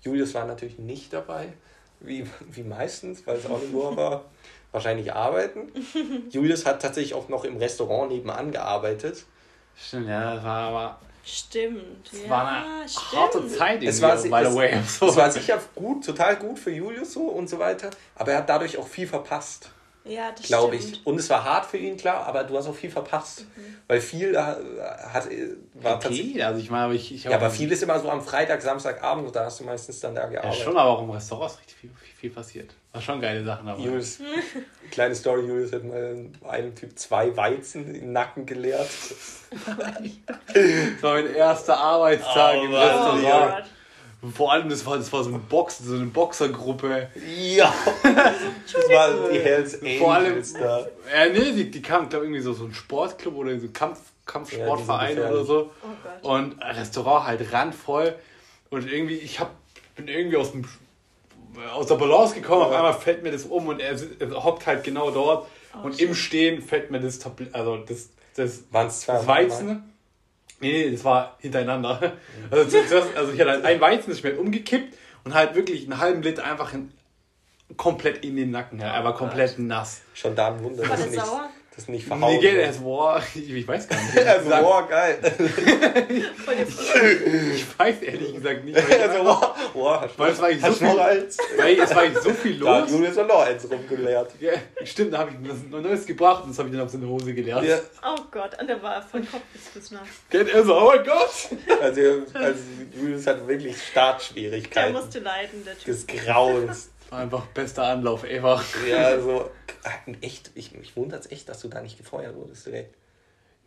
[0.01, 1.53] Julius war natürlich nicht dabei,
[1.99, 4.25] wie, wie meistens, weil es auch nur war,
[4.71, 5.71] wahrscheinlich arbeiten.
[6.29, 9.25] Julius hat tatsächlich auch noch im Restaurant nebenan gearbeitet.
[9.75, 10.99] Stimmt, ja, das war aber.
[11.23, 12.09] Stimmt.
[12.11, 13.21] Es ja, war eine stimmt.
[13.21, 14.81] harte Zeit Es war, by the es, way.
[14.87, 15.09] So.
[15.09, 18.49] es war sicher gut, total gut für Julius so und so weiter, aber er hat
[18.49, 19.69] dadurch auch viel verpasst.
[20.07, 21.05] Ja, das glaube ich.
[21.05, 23.45] Und es war hart für ihn, klar, aber du hast auch viel verpasst.
[23.87, 26.31] Weil viel äh, hat, äh, war tatsächlich.
[26.35, 28.61] okay, also ich meine, aber ich, ich Ja, aber viel ist immer so am Freitag,
[28.61, 30.63] Samstagabend und da hast du meistens dann da Ja, gearbeitet.
[30.63, 32.73] schon, aber auch im Restaurant ist richtig viel, viel, viel passiert.
[32.91, 33.81] War schon geile Sachen dabei.
[33.81, 34.19] Julius,
[34.91, 38.89] kleine Story, Julius hat mal einem Typ zwei Weizen im Nacken geleert.
[40.53, 42.81] Das war mein erster Arbeitstag Oh, im Mann.
[42.81, 43.65] Oh Restaurant.
[44.21, 47.09] Und vor allem, das war, das war so eine Box, so eine Boxergruppe.
[47.37, 47.71] Ja,
[48.03, 50.87] das waren die Hells Vor allem, Angels da.
[51.13, 53.99] ja, nee, die, die kamen, glaube irgendwie so, so ein Sportclub oder so ein Kampf,
[54.25, 55.71] Kampfsportverein Ja, oder so.
[56.23, 56.29] Oh.
[56.33, 58.15] Und ein Restaurant halt randvoll.
[58.71, 59.51] Und irgendwie, ich hab,
[59.95, 60.65] bin irgendwie aus, dem,
[61.73, 62.77] aus der Balance gekommen, auf Ja.
[62.77, 65.47] einmal fällt mir das um und er, er hockt halt genau dort.
[65.75, 66.09] Oh, und shit.
[66.09, 69.93] im Stehen fällt mir das Tablet, also das, das, Waren zwei das Weizen.
[70.59, 72.13] Nee, nee, das war hintereinander.
[72.51, 75.83] Also, zuerst, also ich hatte halt ein Weizen, das ist mir umgekippt und halt wirklich
[75.83, 76.91] einen halben Liter einfach in,
[77.75, 78.79] komplett in den Nacken.
[78.79, 78.95] Ja.
[78.95, 80.01] Er war komplett nass.
[80.13, 81.49] Schon da ein Wunder, War dass der nicht, sauer?
[81.77, 84.17] Das nicht verhauen er ist, boah, ich, ich weiß gar nicht.
[84.27, 85.19] Also, wow, geil.
[85.21, 85.31] Der
[87.55, 88.75] Ich weiß ehrlich gesagt nicht.
[88.75, 89.79] Weil, Also, hast du
[90.17, 90.87] Weil es war nicht so viel-
[91.57, 92.91] weil es war nicht so viel Da hat los.
[92.91, 94.31] Julius auch noch eins rumgeleert.
[94.39, 94.53] Ja,
[94.83, 97.33] stimmt, da habe ich was Neues gebracht und das habe ich dann auf seine Hose
[97.33, 97.67] gelernt.
[97.67, 99.91] Ja, Oh Gott, und der war von Kopf bis.
[100.31, 101.81] Kennt er so, oh mein Gott!
[101.81, 102.01] also,
[102.33, 102.59] also
[102.99, 105.85] Julius hat wirklich Der Startschwierigkeiten musste leiden, der Typ.
[105.85, 106.89] des Grauens.
[107.09, 108.61] War einfach bester Anlauf ever.
[108.89, 109.49] Ja, also
[110.21, 112.95] echt, ich, mich wundert es echt, dass du da nicht gefeuert wurdest direkt.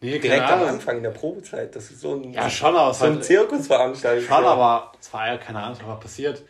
[0.02, 0.62] Nee, Direkt am.
[0.62, 1.76] Anfang in der Probezeit.
[1.76, 4.26] Das ist so ein, Ja, schon, aber so ein war Zirkusveranstaltung.
[4.26, 6.42] schon, aber es war ja keine Ahnung, was war passiert.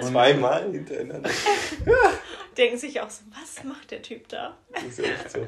[0.00, 1.28] Zweimal hintereinander.
[2.56, 4.56] Denken sich auch so, was macht der Typ da?
[4.72, 5.44] Das ist echt so.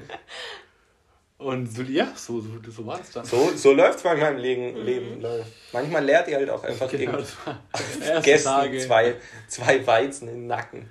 [1.41, 3.25] Und so, ja, so, so, so war es dann.
[3.25, 4.77] So, so läuft es manchmal im Leben.
[4.85, 5.47] Leben Leute.
[5.73, 7.17] Manchmal lehrt ihr halt auch einfach Genau,
[8.05, 9.15] erste Gästen zwei,
[9.49, 10.87] zwei Weizen in den Nacken.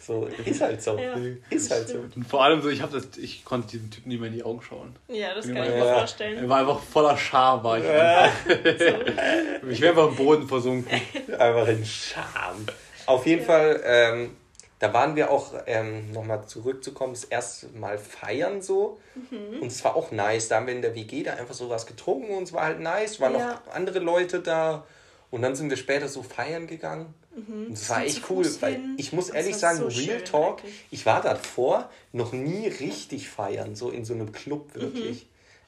[0.00, 0.96] So, ist halt so.
[0.96, 1.16] Ja,
[1.50, 1.94] ist halt so.
[1.98, 2.16] stimmt.
[2.16, 4.62] Und vor allem so, ich, das, ich konnte diesem Typen nicht mehr in die Augen
[4.62, 4.94] schauen.
[5.08, 5.64] Ja, das kann Ja.
[5.64, 6.48] ich mir Er vorstellen.
[6.48, 7.84] war einfach voller Scham, war ich.
[9.70, 11.00] Ich wäre einfach im Boden versunken.
[11.36, 12.64] Einfach in Scham.
[13.06, 14.36] Auf jeden Fall, ähm,
[14.80, 18.98] da waren wir auch, ähm, nochmal zurückzukommen, das erste Mal feiern so.
[19.14, 19.60] Mhm.
[19.60, 20.48] Und es war auch nice.
[20.48, 22.80] Da haben wir in der WG da einfach so was getrunken und es war halt
[22.80, 23.20] nice.
[23.20, 23.60] Waren Ja.
[23.66, 24.84] noch andere Leute da.
[25.30, 27.14] Und dann sind wir später so feiern gegangen.
[27.36, 28.36] Und es war echt Mhm.
[28.36, 30.74] cool, weil ich muss ehrlich sagen, so Real schön Talk, eigentlich.
[30.90, 34.32] ich war davor noch nie richtig feiern, so in so einem Mhm.
[34.32, 35.26] Club wirklich.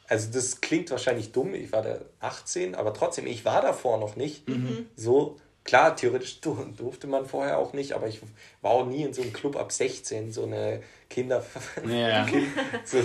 [0.09, 4.17] Also das klingt wahrscheinlich dumm, ich war da 18, aber trotzdem, ich war davor noch
[4.17, 4.49] nicht.
[4.49, 4.87] Mhm.
[4.97, 8.21] So, klar, theoretisch du- durfte man vorher auch nicht, aber ich
[8.61, 11.45] war auch nie in so einem Club ab 16, so eine Kinder...
[11.87, 12.25] Ja.
[12.27, 12.49] kind,
[12.85, 12.99] so,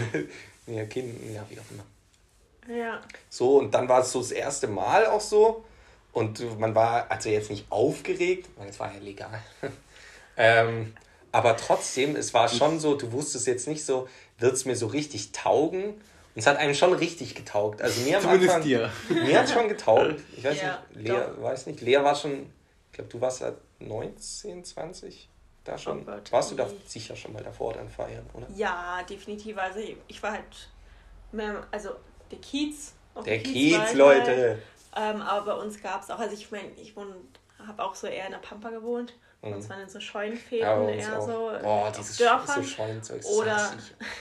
[0.68, 2.78] ja, kind, ja, wie auch immer.
[2.78, 3.02] Ja.
[3.30, 5.64] So, und dann war es so das erste Mal auch so.
[6.12, 9.40] Und man war also jetzt nicht aufgeregt, weil es war ja legal.
[10.38, 10.94] ähm,
[11.32, 14.08] aber trotzdem, es war schon so, du wusstest jetzt nicht so,
[14.40, 16.02] wird es mir so richtig taugen?
[16.38, 17.82] Und es hat einem schon richtig getaugt.
[17.82, 18.92] Also mir am Zumindest Anfang, dir.
[19.10, 20.22] mir hat es schon getaugt.
[20.38, 22.44] Ich weiß Ja, nicht, Lea, weiß nicht, Lea war schon,
[22.92, 25.30] ich glaube, du warst seit 19, 20
[25.64, 26.02] da schon.
[26.02, 26.32] Oh Gott.
[26.32, 28.46] warst du da sicher schon mal davor dann feiern, oder?
[28.56, 29.58] ja, definitiv.
[29.58, 30.44] Also ich- war halt
[31.32, 31.90] mehr, also
[32.30, 32.94] der Kiez.
[33.26, 34.60] Der Kiez, ich Leute.
[34.94, 35.16] Halt.
[35.16, 36.94] Ähm, aber bei uns gab es auch, also ich meine, ich
[37.68, 39.16] habe auch so eher in der Pampa gewohnt.
[39.52, 41.26] Bei uns waren in so Scheunenfäden eher auch.
[41.26, 42.66] so Boah, auf dieses Dörfern.
[43.08, 43.74] das Oder,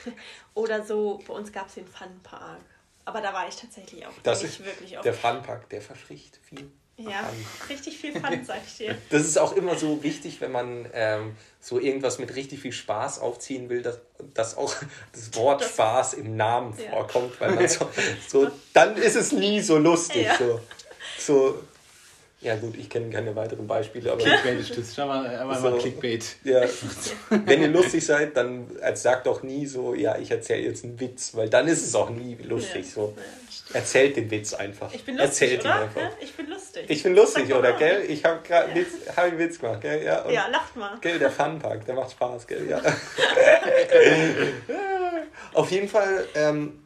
[0.54, 2.60] oder so, bei uns gab es den Funpark.
[3.04, 5.04] Aber da war ich tatsächlich auch Das nicht ist wirklich oft.
[5.04, 6.68] Der Funpack, der verspricht viel.
[6.96, 7.46] ja, Fun.
[7.68, 8.98] richtig viel Fun, sag ich dir.
[9.10, 13.20] Das ist auch immer so wichtig, wenn man ähm, so irgendwas mit richtig viel Spaß
[13.20, 14.00] aufziehen will, dass,
[14.34, 14.74] dass auch
[15.12, 16.90] das Wort Das- Spaß im Namen Ja.
[16.90, 17.88] vorkommt, weil man so,
[18.26, 20.24] so, dann ist es nie so lustig.
[20.24, 20.36] Ja.
[20.36, 20.60] So,
[21.18, 21.62] so,
[22.46, 24.94] ja gut, ich kenne keine weiteren Beispiele, aber Clickbait ist das.
[24.94, 25.70] Schau mal, einmal So.
[25.70, 26.24] mal Clickbait.
[26.44, 26.62] ja,
[27.44, 30.98] wenn ihr lustig seid, dann als sagt doch nie so, ja, ich erzähle jetzt einen
[31.00, 32.86] Witz, weil dann ist es auch nie lustig.
[32.86, 32.92] Ja.
[32.94, 33.14] So.
[33.16, 33.22] Ja.
[33.80, 34.94] Erzählt den Witz einfach.
[34.94, 35.80] Ich bin lustig, Erzählt ihn oder?
[35.80, 36.10] einfach.
[36.20, 36.84] Ich bin lustig.
[36.88, 38.04] Ich bin lustig, oder, gell?
[38.08, 38.76] Ich habe gerade Ja.
[38.76, 40.04] Witz, hab einen Witz gemacht, gell?
[40.04, 40.96] Ja, und, ja, lacht mal.
[41.00, 42.64] gell, der Funpark, der macht Spaß, gell?
[42.70, 42.80] Ja.
[45.52, 46.80] Auf jeden Fall ähm,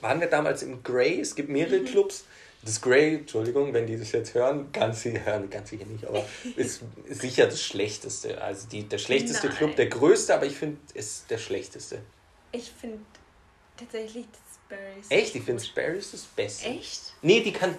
[0.00, 1.86] waren wir damals im Grey, es gibt mehrere Mhm.
[1.86, 2.24] Clubs.
[2.64, 6.24] Das Grey, Entschuldigung, wenn die das jetzt hören, ganz sicher, hören ganz sicher nicht, aber
[6.56, 8.40] ist sicher das Schlechteste.
[8.40, 9.56] Also die, der schlechteste Nein.
[9.56, 12.00] Club, der größte, aber ich finde, ist der Schlechteste.
[12.52, 12.98] Ich finde
[13.76, 15.06] tatsächlich das Berries.
[15.08, 15.34] Echt?
[15.34, 16.68] Ich finde Sparrows das Beste.
[16.68, 17.14] Echt?
[17.22, 17.74] Nee, die kann,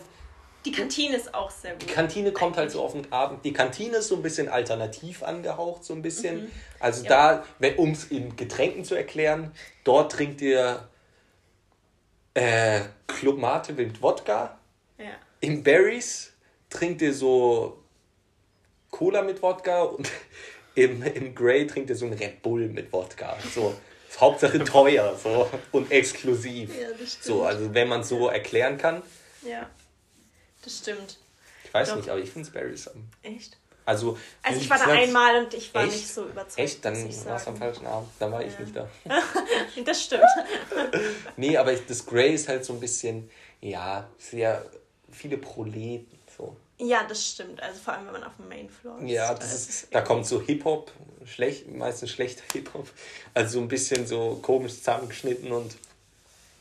[0.66, 1.82] Die Kantine ist auch sehr gut.
[1.84, 3.46] Die Kantine kommt halt so auf den Abend.
[3.46, 6.52] Die Kantine ist so ein bisschen alternativ angehaucht, so ein bisschen.
[6.80, 7.06] Also Mhm.
[7.10, 7.44] Ja.
[7.60, 9.52] da, um es in Getränken zu erklären,
[9.86, 10.90] dort trinkt ihr
[12.34, 14.60] äh, Club Mate mit Wodka.
[15.04, 15.12] Ja.
[15.42, 16.32] Im Berries
[16.70, 17.84] trinkt ihr so
[18.92, 20.10] Cola mit Wodka und
[20.76, 23.38] im, im Grey trinkt ihr so ein Red Bull mit Wodka.
[23.54, 23.76] So,
[24.20, 26.70] Hauptsache teuer so, und exklusiv.
[26.80, 27.24] Ja, das stimmt.
[27.26, 29.02] So, also wenn man es so erklären kann.
[29.42, 29.70] Ja,
[30.64, 31.18] das stimmt.
[31.66, 31.96] Ich weiß Doch.
[31.98, 33.08] nicht, aber ich finde Berries am.
[33.24, 33.58] Echt?
[33.86, 35.92] Also, Also ich Ich war da einmal und ich war Echt?
[35.94, 36.58] nicht so überzeugt.
[36.60, 36.86] Echt?
[36.86, 38.08] Dann ich war es am falschen Abend.
[38.20, 38.60] Dann war ich Ja.
[38.62, 38.88] nicht da.
[39.84, 40.24] Das stimmt.
[41.36, 43.30] Nee, aber ich- das Grey ist halt so ein bisschen,
[43.60, 44.66] ja, sehr
[45.14, 46.18] viele Proleten.
[46.38, 46.56] So.
[46.80, 47.62] Ja, das stimmt.
[47.62, 49.10] Also vor allem, wenn man auf dem Main Floor ist.
[49.10, 50.92] Ja, da das ist da kommt so Hip-Hop,
[51.26, 52.88] schlecht, meistens schlechter Hip-Hop.
[53.34, 55.78] Also so ein bisschen so komisch zusammengeschnitten und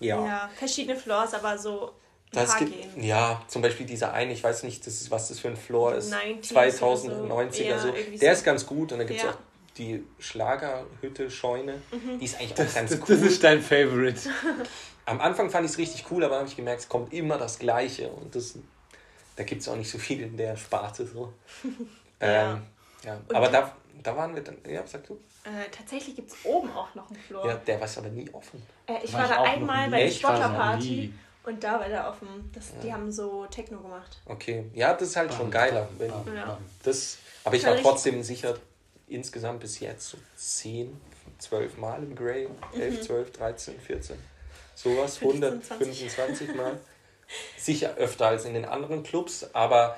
[0.01, 0.25] ja.
[0.27, 0.51] Ja.
[0.59, 1.93] verschiedene Floors, aber so
[2.33, 3.05] Das paar gibt, gehen.
[3.05, 5.95] ja, zum Beispiel dieser eine, ich weiß nicht, das ist, was das für ein Floor
[5.95, 6.13] ist.
[6.13, 7.89] 90s 2090er oder so.
[7.89, 7.95] so.
[7.95, 8.39] Ja, Der so.
[8.41, 9.31] ist ganz gut und dann gibt es Ja.
[9.33, 9.37] Mhm.
[9.37, 9.41] auch
[9.79, 11.81] die Schlagerhütte, Scheune.
[12.21, 13.07] Die ist eigentlich auch ganz Das, cool.
[13.17, 14.21] das ist dein Favorite.
[15.07, 17.39] Am Anfang fand ich es richtig cool, aber dann habe ich gemerkt, es kommt immer
[17.39, 18.09] das Gleiche.
[18.11, 18.55] Und das,
[19.37, 21.07] da gibt es auch nicht so viel in der Sparte.
[21.07, 21.33] So.
[22.21, 22.53] Ja.
[22.53, 22.63] ähm,
[23.03, 23.15] ja.
[23.17, 25.15] Und Aber da, da waren wir dann, ja, sag du?
[25.43, 27.49] Äh, tatsächlich gibt es oben auch noch einen Floor.
[27.49, 28.63] Ja, der war aber nie offen.
[28.87, 31.13] Äh, ich War war da einmal bei der nie.
[31.43, 32.29] und da war der offen.
[32.55, 34.21] Das, Die haben so Techno gemacht.
[34.27, 35.89] Okay, ja, das ist halt schon geiler.
[35.99, 36.59] Wenn, Ja.
[36.85, 38.55] das, aber ich War trotzdem sicher,
[39.09, 41.01] insgesamt bis jetzt so 10,
[41.39, 42.49] 12 Mal im Grey.
[42.79, 44.17] 11, 12, 13, 14.
[44.75, 46.79] Sowas, 15, 100, 25 Mal.
[47.57, 49.97] Sicher öfter als in den anderen Clubs, aber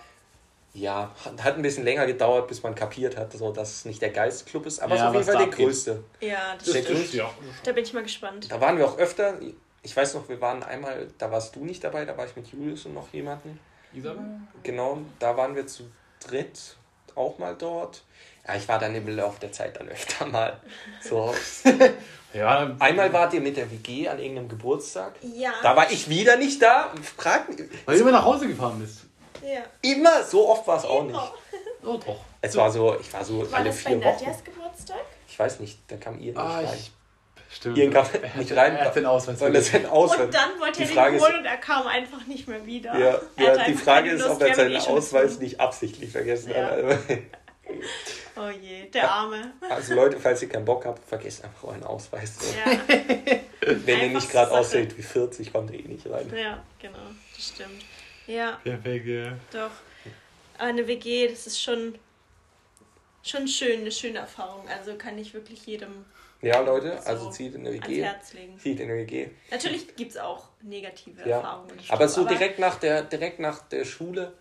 [0.72, 4.10] ja, hat ein bisschen länger gedauert, bis man kapiert hat, so, dass es nicht der
[4.10, 5.66] geilste Club ist, aber Ja, es ist auf jeden Fall der abgeht.
[5.66, 6.04] größte.
[6.20, 6.98] Ja, das Der stimmt.
[6.98, 7.16] größte.
[7.16, 7.30] ja.
[7.64, 8.50] Da bin ich mal gespannt.
[8.50, 9.38] Da waren wir auch öfter.
[9.82, 12.46] Ich weiß noch, wir waren einmal, da warst du nicht dabei, da war ich mit
[12.48, 13.58] Julius und noch jemanden.
[13.92, 14.24] Isabel?
[14.62, 15.84] Genau, da waren wir zu
[16.26, 16.76] dritt
[17.14, 18.02] auch mal dort.
[18.46, 20.60] Ja, ich war dann im Laufe der Zeit dann öfter mal.
[21.02, 21.34] So.
[22.32, 25.14] Ja, Einmal wart ihr mit der WG an irgendeinem Geburtstag.
[25.22, 25.52] Ja.
[25.62, 26.92] Da war ich wieder nicht da.
[27.16, 27.60] Frag mich.
[27.86, 29.02] weil du immer nach Hause gefahren bist.
[29.42, 29.60] Ja.
[29.82, 31.18] Immer, so oft war es auch nicht.
[31.84, 32.16] Oh, doch.
[32.40, 34.24] Es war so, ich war so War alle das bei vier Wochen.
[34.24, 34.96] Nadjas Geburtstag?
[35.28, 36.68] Ich weiß nicht, da kam ihr nicht Ah, rein.
[36.74, 36.90] ich.
[37.50, 37.78] Stimmt.
[37.78, 38.74] Ihr kam nicht rein.
[38.76, 40.20] Er hat den Ausweis weil das ein Ausweis.
[40.26, 42.98] Und dann wollte er den ist- holen und er kam einfach nicht mehr wieder.
[42.98, 46.70] Ja, ja die Frage ist, Lust, ob er seinen eh Ausweis nicht absichtlich vergessen Ja.
[46.70, 46.80] hat.
[48.36, 49.52] Oh je, der Arme.
[49.68, 52.32] Also Leute, falls ihr keinen Bock habt, vergesst einfach euren Ausweis.
[52.38, 52.46] So.
[52.58, 52.78] Ja,
[53.84, 56.30] Wenn ihr nicht gerade aussieht wie 40, kommt ihr eh nicht rein.
[56.36, 56.98] ja, genau,
[57.34, 57.84] das stimmt.
[58.26, 59.32] Ja, Perfekt, ja.
[59.52, 59.70] doch.
[60.58, 61.94] Aber eine WG, das ist schon,
[63.22, 64.68] schon schön, eine schöne Erfahrung.
[64.68, 66.04] Also kann ich wirklich jedem
[66.42, 68.02] Ja, Leute, So also zieht in eine ans WG.
[68.02, 68.58] Herz legen.
[68.58, 69.28] Zieht in eine WG.
[69.50, 71.36] Natürlich gibt es auch negative Ja.
[71.36, 71.78] Erfahrungen.
[71.88, 74.32] Aber so direkt nach der, direkt nach der Schule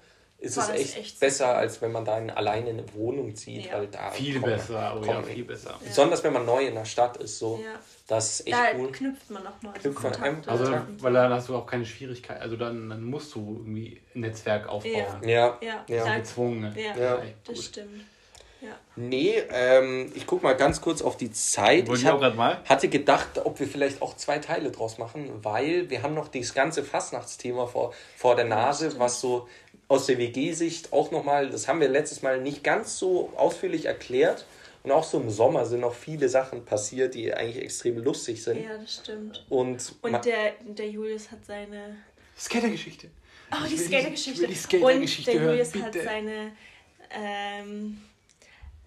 [0.43, 3.33] ist War es das echt, echt besser, als wenn man dann alleine in eine Wohnung
[3.35, 3.67] zieht.
[3.67, 3.75] Ja.
[3.77, 5.69] Weil da Viel kommt- besser, oh ja, viel besser.
[5.71, 5.87] Ja.
[5.87, 7.59] Besonders wenn man neu in der Stadt ist, so.
[7.63, 7.79] Ja.
[8.07, 8.91] Das ist echt Da cool.
[8.91, 10.51] knüpft man noch neue Knüpft man Kontakte.
[10.51, 12.41] Also, weil dann hast du auch keine Schwierigkeit.
[12.41, 14.93] Also, dann, dann musst du irgendwie ein Netzwerk aufbauen.
[15.23, 15.57] Ja.
[15.61, 16.03] ja, Ja.
[16.05, 16.75] da- Gezwungen.
[16.77, 17.21] ja, Ja.
[17.45, 17.63] das Gut.
[17.63, 18.01] stimmt.
[18.59, 18.69] Ja.
[18.95, 21.87] Nee, ähm, ich guck mal ganz kurz auf die Zeit.
[21.87, 22.61] Wollte Ich hab, gerade mal.
[22.63, 26.53] hatte gedacht, ob wir vielleicht auch zwei Teile draus machen, weil wir haben noch dieses
[26.53, 29.49] ganze Fastnachtsthema vor, vor der Nase, was so
[29.93, 34.45] aus der WG-Sicht auch nochmal, das haben wir letztes Mal nicht ganz so ausführlich erklärt.
[34.83, 38.61] Und auch so im Sommer sind noch viele Sachen passiert, die eigentlich extrem lustig sind.
[38.61, 39.45] ja, das stimmt.
[39.49, 41.95] Und, Und der, der Julius hat seine.
[42.37, 43.07] Skatergeschichte.
[43.51, 44.45] Oh, die Skatergeschichte.
[44.47, 46.03] die Skatergeschichte Und der hören, Julius hat bitte.
[46.05, 46.51] seine
[47.11, 48.01] ähm,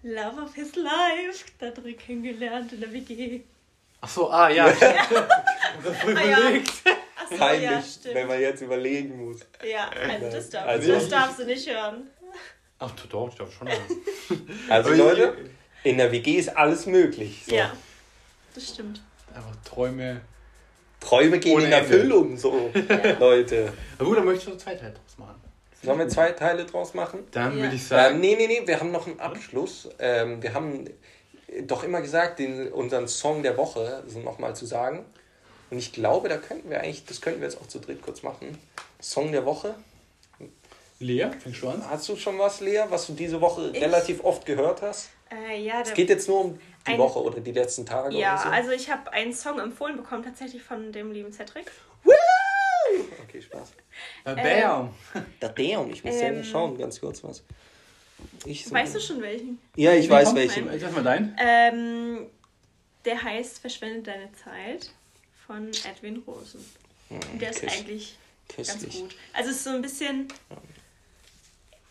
[0.03, 3.41] Love of his life da drin kennengelernt in der WG.
[4.01, 4.69] Ach so, ah, ja.
[4.71, 6.61] Ich hab das voll Ah, ja.
[7.29, 8.27] Achso, peinlich, ja, wenn stimmt.
[8.27, 9.39] man jetzt überlegen muss.
[9.69, 12.07] Ja, also das darfst, Also das darfst du nicht hören.
[12.79, 13.67] Ach, doch, ich darf schon.
[14.69, 14.97] Also Ui.
[14.97, 15.35] Leute,
[15.83, 17.43] in der WG ist alles möglich.
[17.47, 17.55] So.
[17.55, 17.71] Ja,
[18.53, 19.01] das stimmt.
[19.33, 20.21] Einfach Träume.
[20.99, 21.95] Träume gehen Ohne in Ende.
[21.95, 22.71] Erfüllung, so
[23.19, 23.71] Leute.
[23.99, 25.41] Na gut, dann möchte ich noch zwei Teile draus machen.
[25.83, 27.19] Sollen wir zwei Teile draus machen?
[27.31, 27.63] Dann Ja.
[27.63, 28.19] würde ich Ähm, sagen.
[28.19, 29.89] nee, nee, nee, wir haben noch einen Abschluss.
[29.99, 30.85] Ähm, wir haben
[31.61, 35.05] doch immer gesagt, den, unseren Song der Woche so nochmal zu sagen.
[35.69, 38.23] Und ich glaube, da könnten wir eigentlich, das könnten wir jetzt auch zu dritt kurz
[38.23, 38.57] machen.
[39.01, 39.75] Song der Woche.
[40.99, 41.83] Lea, fängst du an?
[41.87, 43.81] Hast du schon was, Lea, was du diese Woche Ich?
[43.81, 45.09] relativ oft gehört hast?
[45.31, 48.33] Äh, ja, Es geht jetzt nur um die Ein- Woche oder die letzten Tage ja
[48.33, 48.49] oder so.
[48.49, 51.69] also ich habe einen Song empfohlen bekommen, tatsächlich von dem lieben Cedric.
[53.23, 53.73] okay, Spaß.
[54.25, 54.93] Äh, Bam!
[55.41, 57.43] Der Damn, ich muss Ähm, selber schauen, ganz kurz was.
[58.45, 59.59] Ich so- Weißt du schon welchen?
[59.75, 60.67] Ja, ich weiß welchen.
[60.79, 61.35] Sag mal dein.
[61.39, 62.27] Ähm,
[63.05, 64.91] der heißt Verschwende deine Zeit
[65.47, 66.63] von Edwin Rosen.
[67.39, 68.17] Der ist Kiss- eigentlich
[68.55, 68.99] ganz Köstlich.
[68.99, 69.15] gut.
[69.33, 70.27] Also es ist so ein bisschen.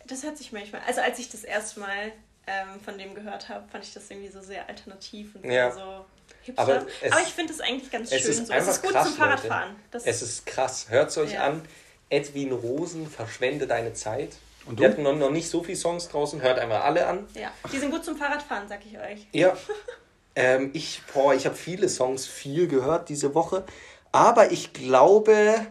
[0.07, 0.83] Das hört sich manchmal.
[0.87, 2.13] Also als ich das erste Mal
[2.47, 5.73] ähm, von dem gehört habe, fand ich das irgendwie so sehr alternativ und Ja.
[5.73, 6.05] sehr so
[6.43, 6.63] hipster.
[6.63, 8.53] Aber Aber, es- ich finde es eigentlich ganz es schön ist so.
[8.53, 9.77] einfach es ist gut krass, zum Fahrradfahren.
[10.05, 10.87] Es ist krass.
[10.89, 11.45] Hört es euch Ja.
[11.47, 11.67] an.
[12.09, 14.37] Edwin Rosen, verschwende deine Zeit.
[14.65, 14.93] Und Wir du?
[14.93, 16.41] hatten noch, noch nicht so viele Songs draußen.
[16.41, 17.27] Hört einmal alle an.
[17.35, 19.27] ja, die sind gut zum Fahrradfahren, sag ich euch.
[19.33, 19.57] Ja.
[20.37, 23.64] ähm, ich boah, ich habe viele Songs viel gehört diese Woche.
[24.12, 25.66] Aber ich glaube,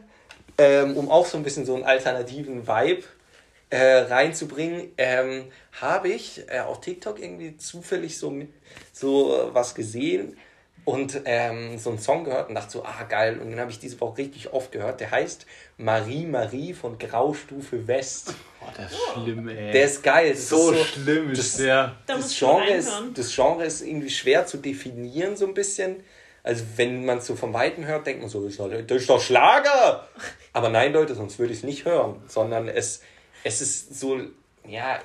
[0.57, 3.03] ähm, um auch so ein bisschen so einen alternativen Vibe
[3.70, 5.45] äh, reinzubringen, ähm,
[5.80, 8.49] habe ich äh, auf TikTok irgendwie zufällig so, mit,
[8.91, 10.38] so äh, was gesehen
[10.84, 13.39] und ähm, so einen Song gehört und dachte so, ah geil.
[13.39, 14.99] Und den habe ich diese Woche richtig oft gehört.
[14.99, 15.45] Der heißt
[15.78, 18.36] Marie Marie von Graustufe West.
[18.66, 19.72] Boah, das ist schlimm, ey.
[19.72, 20.32] Der ist geil.
[20.32, 21.95] Das so, ist schlimm, ist das- der.
[22.05, 26.03] Da das Genre, ist, das Genre ist irgendwie schwer zu definieren, so ein bisschen.
[26.43, 28.97] Also, wenn man es so vom Weiten hört, denkt man so, das ist doch- das
[29.01, 30.07] ist doch Schlager!
[30.53, 32.22] Aber nein, Leute, sonst würde ich es nicht hören.
[32.28, 33.01] Sondern es,
[33.43, 34.20] es ist so,
[34.68, 34.99] ja,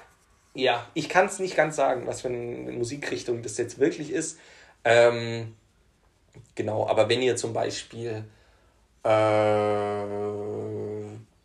[0.55, 4.39] ja, ich kann es nicht ganz sagen, was für eine Musikrichtung das jetzt wirklich ist.
[4.85, 5.55] Ähm,
[6.55, 8.25] genau, aber wenn ihr zum Beispiel,
[9.03, 9.09] äh,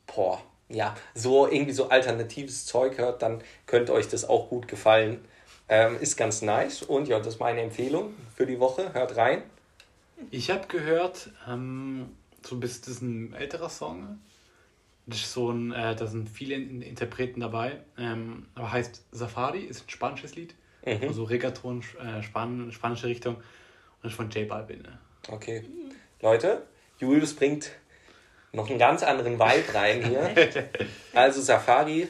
[0.07, 5.23] boah, ja, so irgendwie so alternatives Zeug hört, dann könnte euch das auch gut gefallen.
[5.67, 8.93] Ähm, ist ganz nice und ja, das ist meine Empfehlung für die Woche.
[8.93, 9.41] Hört rein.
[10.29, 12.09] Ich habe gehört, ähm,
[12.43, 14.19] so bis das ist ein älterer Song.
[15.07, 17.79] Das ist so ein, äh, da sind viele In Interpreten dabei.
[17.97, 20.55] Ähm, aber heißt Safari, ist ein spanisches Lied.
[20.85, 21.07] Mhm.
[21.07, 23.37] Also Reggaeton, äh, Span spanische Richtung.
[24.01, 24.83] Und ist von J Balvin.
[24.83, 24.99] Ne?
[25.29, 25.63] Okay.
[26.21, 26.63] Leute,
[26.99, 27.71] Julius bringt
[28.55, 30.49] noch einen ganz anderen Vibe rein hier.
[31.13, 32.07] Also Safari,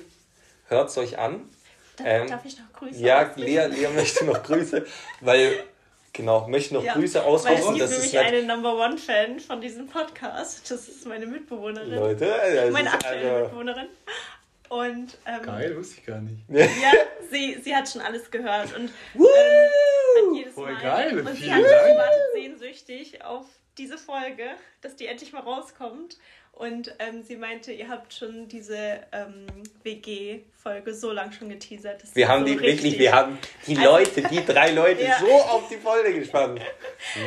[0.68, 1.50] hört es euch an.
[1.98, 3.32] Darf, Ähm, darf ich noch Grüße Ja?
[3.36, 4.86] Lea, Lea möchte noch Grüße,
[5.22, 5.64] weil,
[6.12, 7.60] genau, möchte noch Ja, Grüße Weil ausrichten.
[7.62, 10.70] es gibt Das ist nämlich nicht, eine Number One Fan von diesem Podcast.
[10.72, 11.94] Das ist meine Mitbewohnerin.
[11.96, 13.88] Leute, das meine ist aktuelle also, Mitbewohnerin.
[14.68, 16.38] Und ähm, Geil, wusste ich gar nicht.
[16.50, 16.92] ja,
[17.32, 20.82] sie, sie hat schon alles gehört und ähm, hat jedes Voll Mal.
[20.82, 21.86] geil, und sie, vielen hat, Dank.
[21.86, 23.46] sie wartet sehnsüchtig auf
[23.78, 24.46] diese Folge,
[24.82, 26.18] dass die endlich mal rauskommt.
[26.54, 29.46] Und ähm, sie meinte, ihr habt schon diese ähm,
[29.84, 32.02] WG-Folge so lang schon geteasert.
[32.14, 35.20] Wir haben so die wirklich, richtig- wir haben die Also- Leute, die drei Leute Ja.
[35.20, 36.62] so auf die Folge gespannt.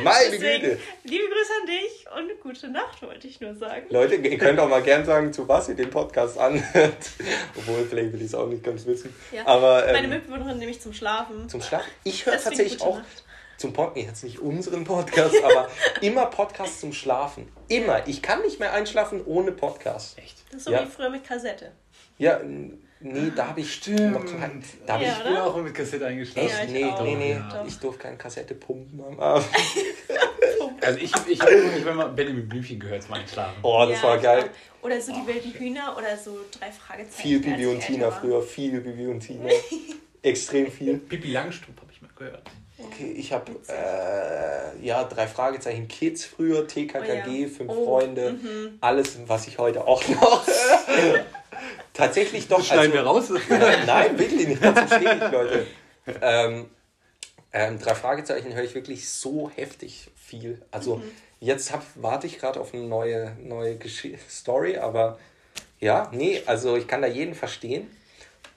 [0.03, 0.79] Meine Deswegen, Güte.
[1.03, 3.85] liebe Grüße an dich und gute Nacht, wollte ich nur sagen.
[3.91, 7.11] Leute, ihr könnt auch mal gern sagen, zu was ihr den Podcast anhört.
[7.55, 9.13] Obwohl, vielleicht will ich es auch nicht ganz wissen.
[9.31, 9.45] Ja.
[9.45, 11.47] Aber Meine ähm, Mitbewohnerin nämlich zum Schlafen.
[11.49, 11.83] zum Schlaf.
[12.03, 13.23] Ich höre tatsächlich auch Nacht.
[13.59, 15.69] Zum Podcast, jetzt nicht unseren Podcast, aber
[16.01, 17.47] immer Podcast zum Schlafen.
[17.67, 18.07] Immer.
[18.07, 20.17] Ich kann nicht mehr einschlafen ohne Podcast.
[20.17, 20.37] Echt?
[20.49, 20.83] Das ist so Ja.
[20.83, 21.71] wie früher mit Kassette.
[22.17, 22.39] Ja,
[22.99, 24.11] nee, da habe ich Stimmt.
[24.11, 26.49] noch kein, da hab Ja, ich Ich bin auch mit Kassette eingeschlafen.
[26.49, 26.57] Echt?
[26.57, 27.01] Ja, ich nee, auch.
[27.03, 27.31] nee, nee.
[27.33, 27.63] Ja.
[27.67, 29.45] Ich durfte keine Kassette pumpen am Abend.
[30.81, 33.59] Also ich, ich habe nicht mal Benjamin Blümchen gehört zum Einschlafen.
[33.63, 34.49] Oh, das Ja, war ich geil.
[34.81, 37.21] Oder so die wilden Hühner oder so drei Fragezeichen.
[37.21, 39.49] Viel Bibi ich und Tina früher, viel Bibi und Tina.
[40.21, 40.97] Extrem viel.
[40.97, 42.43] Pippi Langstrumpf habe ich mal gehört.
[42.81, 47.47] Okay, ich habe äh, ja drei Fragezeichen Kids früher, TKKG, Oh ja.
[47.47, 48.35] fünf Oh, Freunde,
[48.81, 50.45] alles, was ich heute auch noch.
[51.93, 52.57] Tatsächlich doch.
[52.59, 53.29] Das schneiden wir raus.
[53.49, 54.63] Ja, nein, wirklich nicht.
[54.63, 55.67] Dazu stehe ich, Leute.
[56.21, 56.69] Ähm,
[57.51, 60.61] ähm, drei Fragezeichen höre ich wirklich so heftig viel.
[60.71, 61.11] Also Mhm.
[61.41, 65.19] jetzt hab, warte ich gerade auf eine neue, neue Gesch Story, aber
[65.79, 67.89] ja, nee, also ich kann da jeden verstehen.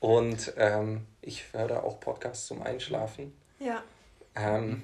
[0.00, 3.32] Und ähm, ich höre da auch Podcasts zum Einschlafen.
[3.60, 3.82] Ja,
[4.36, 4.82] Ähm,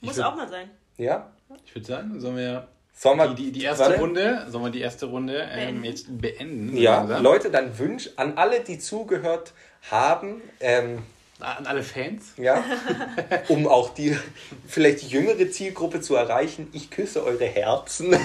[0.00, 0.70] muss würd- auch mal sein.
[0.96, 1.30] ja,
[1.66, 3.98] Ich würde sagen, sollen wir sollen wir die, die, die erste warte.
[4.00, 5.84] Runde, sollen wir die erste Runde ähm, Beenden.
[5.84, 6.76] jetzt beenden?
[6.76, 7.22] Ja, langsam?
[7.22, 9.52] Leute, dann wünsch an alle, die zugehört
[9.90, 11.02] haben, ähm,
[11.40, 12.32] An alle Fans.
[12.36, 12.62] ja,
[13.48, 14.16] um auch die
[14.68, 18.16] vielleicht die jüngere Zielgruppe zu erreichen, ich küsse eure Herzen.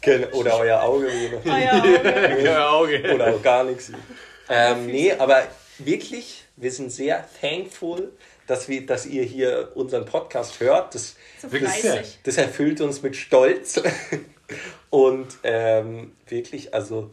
[0.00, 1.08] Gen- Oder euer Auge.
[1.44, 1.84] ja,
[2.38, 3.02] Ja, Auge.
[3.14, 3.90] Oder auch gar nichts.
[4.48, 5.42] Ähm, nee, aber
[5.78, 8.12] wirklich, wir sind sehr thankful,
[8.46, 10.94] dass, wir, dass ihr hier unseren Podcast hört.
[10.94, 12.18] Das, so Wirklich fleißig.
[12.24, 13.80] das erfüllt uns mit Stolz.
[14.90, 17.10] Und ähm, wirklich, also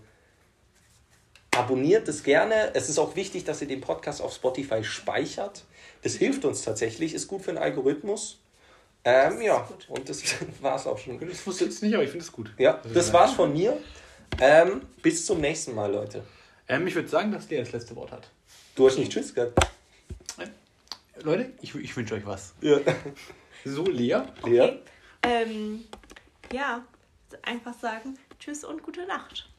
[1.52, 2.72] abonniert es gerne.
[2.74, 5.64] Es ist auch wichtig, dass ihr den Podcast auf Spotify speichert.
[6.02, 8.39] Das hilft uns tatsächlich, ist gut für den Algorithmus.
[9.04, 9.86] Ähm, ja, gut.
[9.89, 10.24] und das
[10.62, 11.20] war es auch schon.
[11.20, 12.52] Das wusste ich jetzt nicht, aber ich finde es gut.
[12.58, 13.78] Ja, Also, das war's von mir.
[14.39, 16.24] Ähm, bis zum nächsten Mal, Leute.
[16.68, 18.30] Ähm, ich würde sagen, dass der das letzte Wort hat.
[18.76, 19.57] Du hast nicht Tschüss gesagt.
[21.23, 22.53] Leute, ich, ich wünsche euch was.
[22.61, 22.80] Ja.
[23.63, 24.21] So, Lea.
[24.43, 24.61] Lea?
[24.61, 24.80] Okay.
[25.23, 25.86] Ähm,
[26.53, 26.86] ja,
[27.41, 29.49] einfach sagen Tschüss und gute Nacht.